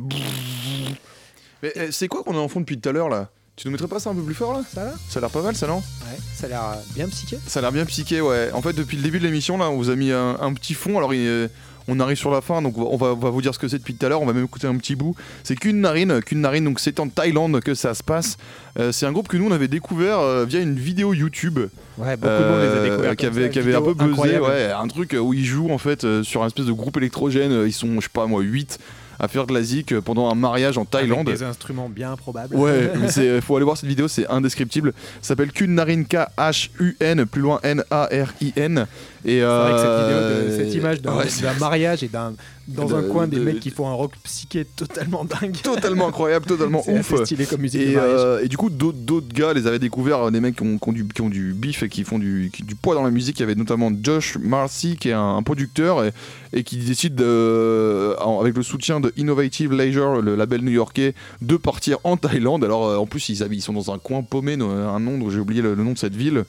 Mais 1.64 1.72
eh, 1.76 1.92
c'est 1.92 2.08
quoi 2.08 2.24
qu'on 2.24 2.34
est 2.34 2.38
en 2.40 2.48
fond 2.48 2.60
depuis 2.60 2.80
tout 2.80 2.90
à 2.90 2.92
l'heure 2.92 3.10
là? 3.10 3.30
Tu 3.56 3.68
nous 3.68 3.72
mettrais 3.72 3.88
pas 3.88 4.00
ça 4.00 4.10
un 4.10 4.16
peu 4.16 4.22
plus 4.22 4.34
fort 4.34 4.54
là? 4.54 4.64
Ça 4.70 4.82
a 4.82 5.20
l'air? 5.22 5.30
Pas 5.30 5.42
mal 5.42 5.56
ça 5.56 5.66
non? 5.68 5.78
Ouais, 5.78 6.18
ça 6.34 6.48
a 6.48 6.50
l'air 6.50 6.64
euh, 6.64 6.76
bien 6.94 7.08
psyché. 7.08 7.38
Ça 7.48 7.60
a 7.60 7.62
l'air 7.62 7.72
bien 7.72 7.86
psyché 7.86 8.20
ouais. 8.22 8.50
En 8.54 8.62
fait 8.62 8.74
depuis 8.74 8.98
le 8.98 9.04
début 9.04 9.20
de 9.20 9.24
l'émission 9.26 9.58
là 9.58 9.70
on 9.70 9.78
vous 9.78 9.90
a 9.90 9.96
mis 9.96 10.12
un, 10.12 10.38
un 10.42 10.54
petit 10.54 10.74
fond 10.74 10.98
alors 10.98 11.14
il 11.14 11.26
est- 11.26 11.50
on 11.88 12.00
arrive 12.00 12.18
sur 12.18 12.32
la 12.32 12.42
fin 12.42 12.64
donc 12.64 12.78
on 12.80 12.98
va, 12.98 13.10
on 13.14 13.16
vous 13.30 13.42
dire 13.44 13.54
ce 13.54 13.60
que 13.60 13.68
c'est 13.68 13.78
depuis 13.78 13.94
tout 13.94 14.04
à 14.06 14.10
l'heure, 14.10 14.20
on 14.20 14.26
va 14.26 14.34
même 14.34 14.44
écouter 14.46 14.66
un 14.66 14.76
petit 14.76 14.96
bout. 14.96 15.16
C'est 15.44 15.56
qu'une 15.56 15.82
narine, 15.82 16.20
qu'une 16.22 16.42
narine 16.42 16.64
donc 16.66 16.80
c'est 16.80 17.00
en 17.00 17.08
Thaïlande 17.08 17.60
que 17.62 17.76
ça 17.76 17.94
se 17.94 18.02
passe. 18.04 18.38
Euh, 18.80 18.92
c'est 18.92 19.06
un 19.06 19.12
groupe 19.12 19.28
que 19.28 19.38
nous 19.38 19.46
on 19.48 19.52
avait 19.52 19.68
découvert 19.68 20.18
euh, 20.20 20.46
via 20.46 20.60
une 20.62 20.76
vidéo 20.76 21.14
YouTube. 21.14 21.60
Ouais, 22.00 22.18
beaucoup 22.18 22.34
de 22.34 22.50
monde 22.50 22.62
les 22.62 22.68
a 22.68 22.72
Euh, 22.72 22.90
découverts. 22.90 23.16
qui 23.16 23.26
comme 23.28 23.38
avait, 23.38 23.50
qui 23.52 23.60
avait 23.60 23.76
un 23.76 23.82
peu 23.84 23.94
buzzé, 23.94 24.40
ouais, 24.40 24.72
un 24.72 24.88
truc 24.88 25.16
où 25.18 25.34
ils 25.36 25.46
jouent 25.46 25.70
en 25.72 25.78
fait 25.78 26.04
euh, 26.06 26.24
sur 26.24 26.42
un 26.44 26.48
espèce 26.48 26.66
de 26.66 26.72
groupe 26.74 26.98
électrogène, 26.98 27.52
euh, 27.52 27.68
ils 27.68 27.72
sont 27.74 27.94
je 27.98 28.02
sais 28.02 28.10
pas 28.12 28.26
moi 28.26 28.42
8 28.42 28.80
à 29.20 29.28
faire 29.28 29.48
de 29.48 29.54
la 29.54 29.62
zik 29.62 30.00
pendant 30.00 30.30
un 30.30 30.36
mariage 30.36 30.78
en 30.78 30.86
Thaïlande. 30.86 31.28
Avec 31.28 31.40
des 31.40 31.46
instruments 31.46 31.90
bien 31.90 32.12
improbables. 32.12 32.56
Ouais, 32.56 32.92
mais 33.00 33.10
c'est 33.10 33.42
faut 33.42 33.56
aller 33.56 33.66
voir 33.66 33.78
cette 33.78 33.90
vidéo, 33.90 34.08
c'est 34.08 34.28
indescriptible. 34.28 34.94
Ça 35.22 35.30
s'appelle 35.30 35.52
Kun 35.52 35.68
Narin 35.68 36.04
K 36.04 36.28
H 36.38 36.70
U 36.80 36.96
N 37.00 37.26
plus 37.26 37.42
loin 37.42 37.60
N 37.64 37.84
A 37.92 38.06
R 38.12 38.34
I 38.42 38.54
N 38.56 38.88
et 39.26 39.40
C'est 39.40 39.46
vrai 39.46 39.72
que 39.72 39.78
cette, 39.80 40.06
vidéo 40.06 40.18
de- 40.18 40.24
euh, 40.24 40.58
cette 40.58 40.74
image 40.76 41.02
d'un 41.02 41.18
ouais, 41.18 41.60
mariage 41.60 42.04
et 42.04 42.08
d'un 42.08 42.34
dans 42.68 42.96
un 42.96 43.04
coin 43.04 43.28
des 43.28 43.38
de- 43.38 43.44
mecs 43.44 43.60
qui 43.60 43.70
font 43.70 43.88
un 43.88 43.94
rock 43.94 44.14
psyché 44.24 44.66
totalement 44.66 45.24
dingue. 45.24 45.56
totalement 45.62 46.08
incroyable, 46.08 46.46
totalement 46.48 46.84
ouf. 46.90 47.24
stylé 47.24 47.46
comme 47.46 47.62
musique 47.62 47.80
Et, 47.82 47.94
de 47.94 47.98
euh, 48.00 48.44
et 48.44 48.48
du 48.48 48.58
coup, 48.58 48.72
d'autres 48.72 49.28
gars 49.34 49.54
les 49.54 49.68
avaient 49.68 49.78
découverts, 49.78 50.24
euh, 50.28 50.32
des 50.32 50.40
mecs 50.40 50.56
qui 50.56 50.64
ont, 50.64 50.78
qui 50.80 50.90
ont 50.90 50.94
du, 50.94 51.06
qui 51.08 51.22
ont 51.22 51.30
du 51.30 51.54
bif 51.54 51.84
et 51.84 51.90
qui 51.90 52.04
font 52.04 52.18
du, 52.18 52.50
qui- 52.52 52.64
du 52.64 52.74
poids 52.76 52.96
dans 52.96 53.04
la 53.04 53.12
musique. 53.12 53.38
Il 53.40 53.42
y 53.42 53.44
avait 53.44 53.54
notamment 53.56 53.92
Josh 54.02 54.38
Marcy, 54.42 54.96
qui 54.98 55.10
est 55.10 55.14
un, 55.14 55.36
un 55.38 55.44
producteur 55.44 56.04
et, 56.06 56.12
et 56.54 56.64
qui 56.64 56.78
décide, 56.78 57.14
de, 57.14 58.16
avec 58.42 58.56
le 58.58 58.64
soutien 58.64 59.00
de 59.00 59.14
Innovative 59.18 59.72
Leisure, 59.72 60.22
le 60.22 60.36
label 60.36 60.62
new-yorkais, 60.62 61.14
de 61.42 61.58
partir 61.58 61.98
en 62.04 62.18
Thaïlande. 62.18 62.64
Alors, 62.64 62.88
euh, 62.88 62.98
en 62.98 63.06
plus, 63.06 63.30
ils, 63.30 63.46
ils 63.52 63.62
sont 63.62 63.74
dans 63.74 63.92
un 63.92 64.00
coin 64.00 64.24
paumé, 64.24 64.54
un 64.54 65.00
nom 65.00 65.18
dont 65.20 65.30
j'ai 65.30 65.40
oublié 65.40 65.62
le, 65.62 65.76
le 65.76 65.84
nom 65.84 65.94
de 65.94 65.98
cette 66.00 66.16
ville. 66.16 66.46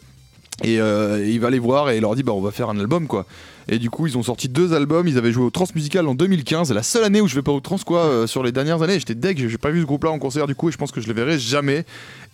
Et, 0.65 0.81
euh, 0.81 1.23
il 1.29 1.39
va 1.41 1.51
les 1.51 1.59
voir 1.59 1.91
et 1.91 1.97
il 1.97 2.01
leur 2.01 2.15
dit 2.17 2.23
bah 2.23 2.33
on 2.33 2.41
va 2.41 2.51
faire 2.51 2.71
un 2.71 2.79
album 2.81 3.07
quoi. 3.07 3.27
Et 3.69 3.79
du 3.79 3.91
coup 3.91 4.07
ils 4.07 4.17
ont 4.17 4.23
sorti 4.23 4.49
deux 4.49 4.73
albums, 4.73 5.07
ils 5.07 5.19
avaient 5.19 5.33
joué 5.33 5.45
au 5.45 5.51
Transmusical 5.51 6.07
en 6.09 6.15
2015, 6.15 6.69
c'est 6.69 6.75
la 6.75 6.83
seule 6.83 7.05
année 7.05 7.21
où 7.21 7.29
je 7.29 7.35
vais 7.35 7.43
pas 7.43 7.53
au 7.53 7.61
Trans 7.61 7.77
quoi 7.85 8.01
euh, 8.05 8.27
sur 8.27 8.43
les 8.43 8.53
dernières 8.53 8.81
années. 8.83 8.99
J'étais 8.99 9.15
deg, 9.15 9.49
j'ai 9.49 9.59
pas 9.59 9.71
vu 9.71 9.83
ce 9.83 9.87
groupe 9.87 10.05
là 10.05 10.11
en 10.11 10.19
concert 10.19 10.47
du 10.47 10.55
coup 10.55 10.69
et 10.71 10.73
je 10.73 10.79
pense 10.79 10.93
que 10.93 11.01
je 11.03 11.09
les 11.09 11.13
verrai 11.13 11.39
jamais. 11.39 11.85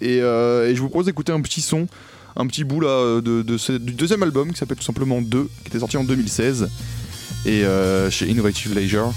Et, 0.00 0.20
euh, 0.20 0.68
et 0.70 0.76
je 0.76 0.80
vous 0.80 0.88
propose 0.88 1.06
d'écouter 1.06 1.32
un 1.32 1.40
petit 1.40 1.62
son, 1.62 1.88
un 2.36 2.46
petit 2.46 2.62
bout 2.64 2.80
là 2.80 3.20
de, 3.20 3.42
de 3.42 3.58
ce- 3.58 3.72
du 3.72 3.92
deuxième 3.92 4.22
album 4.22 4.52
qui 4.52 4.58
s'appelle 4.58 4.76
tout 4.78 4.84
simplement 4.84 5.20
2, 5.20 5.48
qui 5.62 5.68
était 5.68 5.80
sorti 5.80 5.96
en 5.96 6.04
2016 6.04 6.68
et 7.44 7.64
euh, 7.64 8.08
chez 8.08 8.28
Innovative 8.28 8.72
Leisure. 8.74 9.12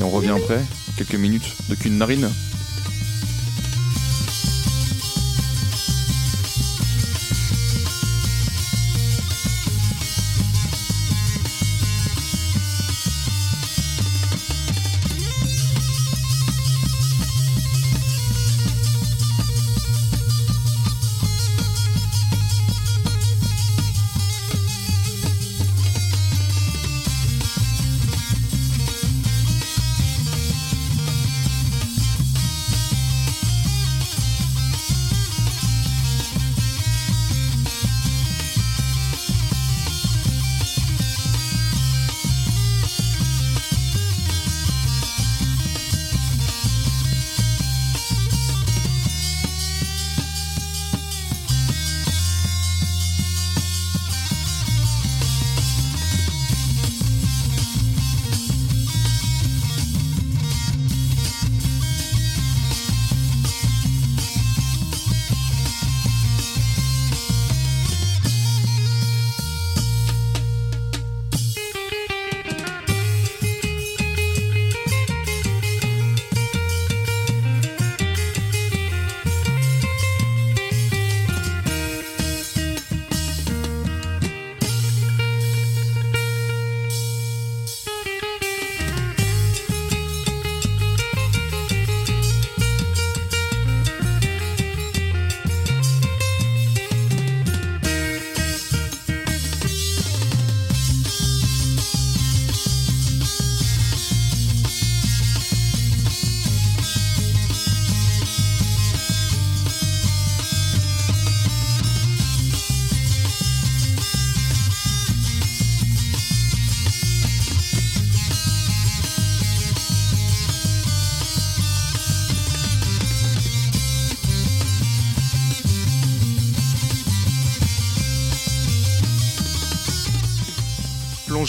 Et 0.00 0.02
on 0.02 0.10
revient 0.10 0.30
après, 0.36 0.60
quelques 0.98 1.14
minutes 1.14 1.46
de 1.70 1.74
qu'une 1.76 1.96
narine. 1.98 2.28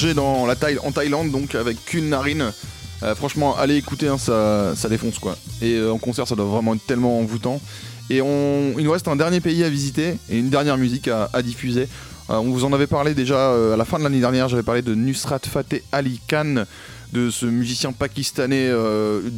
Dans 0.05 0.45
la 0.45 0.55
en 0.83 0.91
Thaïlande 0.91 1.31
donc 1.31 1.55
avec 1.55 1.83
qu'une 1.85 2.09
narine 2.09 2.51
Euh, 3.03 3.13
franchement, 3.13 3.55
allez 3.55 3.75
écouter, 3.75 4.07
hein, 4.07 4.17
ça, 4.17 4.73
ça 4.75 4.89
défonce 4.89 5.19
quoi. 5.19 5.37
Et 5.61 5.75
euh, 5.75 5.91
en 5.91 5.99
concert, 5.99 6.27
ça 6.27 6.35
doit 6.35 6.45
vraiment 6.45 6.73
être 6.73 6.85
tellement 6.87 7.19
envoûtant. 7.19 7.61
Et 8.09 8.21
on, 8.21 8.73
il 8.77 8.83
nous 8.85 8.91
reste 8.91 9.07
un 9.07 9.15
dernier 9.15 9.39
pays 9.39 9.63
à 9.63 9.69
visiter 9.69 10.17
et 10.29 10.39
une 10.39 10.49
dernière 10.49 10.77
musique 10.77 11.07
à, 11.07 11.41
diffuser. 11.43 11.87
Euh, 12.29 12.37
on 12.37 12.49
vous 12.49 12.65
en 12.65 12.73
avait 12.73 12.87
parlé 12.87 13.13
déjà 13.13 13.53
à 13.73 13.77
la 13.77 13.85
fin 13.85 13.99
de 13.99 14.03
l'année 14.03 14.19
dernière. 14.19 14.49
J'avais 14.49 14.63
parlé 14.63 14.81
de 14.81 14.95
Nusrat 14.95 15.41
Fateh 15.47 15.83
Ali 15.91 16.19
Khan, 16.27 16.63
de 17.13 17.29
ce 17.29 17.45
musicien 17.45 17.91
pakistanais 17.91 18.71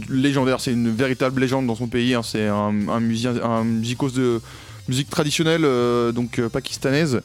légendaire. 0.09 0.61
C'est 0.61 0.71
une 0.71 0.95
véritable 0.95 1.41
légende 1.41 1.67
dans 1.67 1.75
son 1.75 1.87
pays. 1.87 2.13
hein. 2.13 2.21
C'est 2.23 2.47
un, 2.47 2.87
un 2.87 2.99
musicien, 3.01 3.33
un 3.43 3.65
musicos 3.65 4.13
de 4.13 4.39
musique 4.89 5.09
traditionnelle 5.09 5.63
euh, 5.63 6.11
donc 6.11 6.39
euh, 6.39 6.49
pakistanaise 6.49 7.21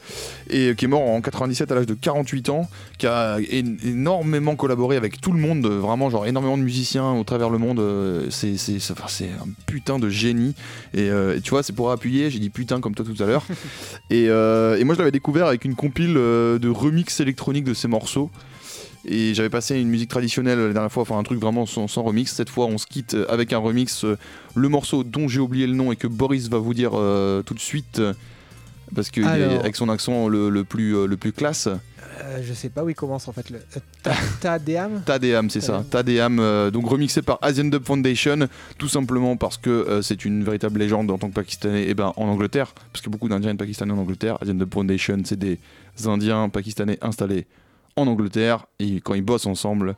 et 0.49 0.73
qui 0.77 0.85
est 0.85 0.87
mort 0.87 1.01
en 1.01 1.19
97 1.21 1.71
à 1.71 1.75
l'âge 1.75 1.85
de 1.85 1.93
48 1.95 2.49
ans 2.49 2.69
qui 2.97 3.07
a 3.07 3.37
énormément 3.83 4.55
collaboré 4.55 4.95
avec 4.97 5.19
tout 5.19 5.31
le 5.31 5.39
monde 5.39 5.65
euh, 5.65 5.79
vraiment 5.79 6.09
genre 6.09 6.25
énormément 6.25 6.57
de 6.57 6.63
musiciens 6.63 7.11
au 7.13 7.23
travers 7.23 7.49
le 7.49 7.57
monde 7.57 7.79
euh, 7.79 8.27
c'est 8.29 8.57
c'est 8.57 8.79
c'est- 8.79 8.93
enfin, 8.93 9.07
c'est 9.07 9.25
un 9.29 9.47
putain 9.65 9.99
de 9.99 10.09
génie. 10.09 10.55
Et, 10.93 11.09
euh, 11.09 11.37
et 11.37 11.41
tu 11.41 11.49
vois 11.49 11.63
c'est 11.63 11.73
pour 11.73 11.91
appuyer 11.91 12.29
j'ai 12.29 12.39
dit 12.39 12.49
putain 12.49 12.79
comme 12.79 12.95
toi 12.95 13.05
tout 13.05 13.21
à 13.21 13.25
l'heure. 13.25 13.43
Et, 14.09 14.29
euh, 14.29 14.77
et 14.77 14.83
moi 14.83 14.93
je 14.93 14.99
l'avais 14.99 15.11
découvert 15.11 15.47
avec 15.47 15.65
une 15.65 15.75
compile 15.75 16.15
euh, 16.17 16.59
de 16.59 16.69
remix 16.69 17.19
électronique 17.19 17.63
de 17.63 17.73
ces 17.73 17.87
morceaux 17.87 18.29
et 19.07 19.33
j'avais 19.33 19.49
passé 19.49 19.79
une 19.79 19.89
musique 19.89 20.09
traditionnelle 20.09 20.59
la 20.59 20.73
dernière 20.73 20.91
fois, 20.91 21.03
enfin 21.03 21.17
un 21.17 21.23
truc 21.23 21.39
vraiment 21.39 21.65
sans, 21.65 21.87
sans 21.87 22.03
remix. 22.03 22.31
Cette 22.33 22.49
fois, 22.49 22.65
on 22.65 22.77
se 22.77 22.85
quitte 22.87 23.15
avec 23.29 23.53
un 23.53 23.57
remix. 23.59 24.03
euh, 24.05 24.17
le 24.55 24.69
morceau 24.69 25.03
dont 25.03 25.27
j'ai 25.27 25.39
oublié 25.39 25.67
le 25.67 25.73
nom 25.73 25.91
et 25.91 25.95
que 25.95 26.07
Boris 26.07 26.49
va 26.49 26.57
vous 26.57 26.73
dire 26.73 26.91
euh, 26.93 27.41
tout 27.43 27.53
de 27.53 27.59
suite, 27.59 27.99
euh, 27.99 28.13
parce 28.95 29.09
que 29.11 29.21
Alors. 29.21 29.59
avec 29.59 29.75
son 29.75 29.89
accent 29.89 30.27
le, 30.27 30.49
le 30.49 30.63
plus, 30.63 31.07
le 31.07 31.17
plus 31.17 31.31
classe. 31.33 31.67
Euh, 32.21 32.39
je 32.41 32.53
sais 32.53 32.69
pas 32.69 32.81
où 32.83 32.87
il 32.89 32.95
commence 32.95 33.27
en 33.27 33.33
fait. 33.33 33.49
Le... 33.49 33.57
euh, 33.57 33.79
Ta- 34.01 34.13
Tadeam 34.39 35.01
Tadeam, 35.05 35.49
c'est 35.49 35.59
ça. 35.59 35.83
Tadeam, 35.89 36.39
euh, 36.39 36.71
donc 36.71 36.87
remixé 36.87 37.21
par 37.21 37.37
Asian 37.41 37.65
Dub 37.65 37.83
Foundation, 37.83 38.47
tout 38.77 38.87
simplement 38.87 39.35
parce 39.35 39.57
que 39.57 39.99
c'est 40.01 40.23
une 40.23 40.41
véritable 40.43 40.79
légende 40.79 41.11
en 41.11 41.17
tant 41.17 41.27
que 41.27 41.33
Pakistanais 41.33 41.89
et 41.89 41.93
ben, 41.93 42.13
en 42.15 42.27
Angleterre, 42.27 42.73
parce 42.93 43.03
que 43.03 43.09
beaucoup 43.09 43.27
d'Indiens 43.27 43.49
et 43.49 43.53
de 43.53 43.57
Pakistanais 43.59 43.91
en 43.91 43.97
Angleterre. 43.97 44.37
Asian 44.41 44.53
Dub 44.53 44.73
Foundation, 44.73 45.17
c'est 45.25 45.37
des 45.37 45.59
Indiens 46.05 46.47
Pakistanais 46.47 46.97
installés 47.01 47.45
en 47.95 48.07
Angleterre, 48.07 48.65
et 48.79 49.01
quand 49.01 49.13
ils 49.13 49.21
bossent 49.21 49.45
ensemble, 49.45 49.95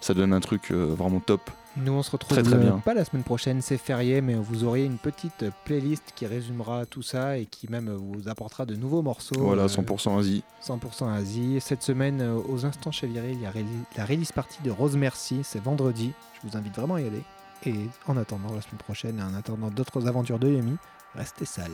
ça 0.00 0.14
donne 0.14 0.32
un 0.32 0.40
truc 0.40 0.70
euh, 0.70 0.94
vraiment 0.96 1.20
top. 1.20 1.50
Nous 1.78 1.92
on 1.92 2.02
se 2.02 2.10
retrouve 2.10 2.30
Très, 2.30 2.42
très 2.42 2.54
euh, 2.54 2.58
bien. 2.58 2.78
pas 2.78 2.94
la 2.94 3.04
semaine 3.04 3.22
prochaine, 3.22 3.60
c'est 3.60 3.76
férié, 3.76 4.22
mais 4.22 4.34
vous 4.34 4.64
aurez 4.64 4.84
une 4.84 4.96
petite 4.96 5.44
playlist 5.64 6.12
qui 6.14 6.24
résumera 6.24 6.86
tout 6.86 7.02
ça 7.02 7.36
et 7.36 7.44
qui 7.44 7.68
même 7.70 7.90
vous 7.90 8.28
apportera 8.28 8.64
de 8.64 8.74
nouveaux 8.76 9.02
morceaux. 9.02 9.38
Voilà, 9.38 9.64
euh, 9.64 9.68
100% 9.68 10.18
Asie. 10.18 10.42
100% 10.66 11.12
Asie. 11.12 11.58
Cette 11.60 11.82
semaine, 11.82 12.22
euh, 12.22 12.38
aux 12.48 12.64
instants 12.64 12.92
chez 12.92 13.06
Viril, 13.06 13.34
il 13.34 13.42
y 13.42 13.46
a 13.46 13.52
la 13.98 14.06
release 14.06 14.32
partie 14.32 14.62
de 14.62 14.70
Rose 14.70 14.96
Merci, 14.96 15.40
c'est 15.42 15.62
vendredi. 15.62 16.12
Je 16.42 16.48
vous 16.48 16.56
invite 16.56 16.74
vraiment 16.74 16.94
à 16.94 17.02
y 17.02 17.06
aller. 17.06 17.22
Et 17.66 17.74
en 18.06 18.16
attendant 18.16 18.54
la 18.54 18.62
semaine 18.62 18.78
prochaine 18.78 19.18
et 19.18 19.22
en 19.22 19.34
attendant 19.34 19.68
d'autres 19.68 20.08
aventures 20.08 20.38
de 20.38 20.48
Yumi, 20.48 20.76
restez 21.14 21.44
sales. 21.44 21.70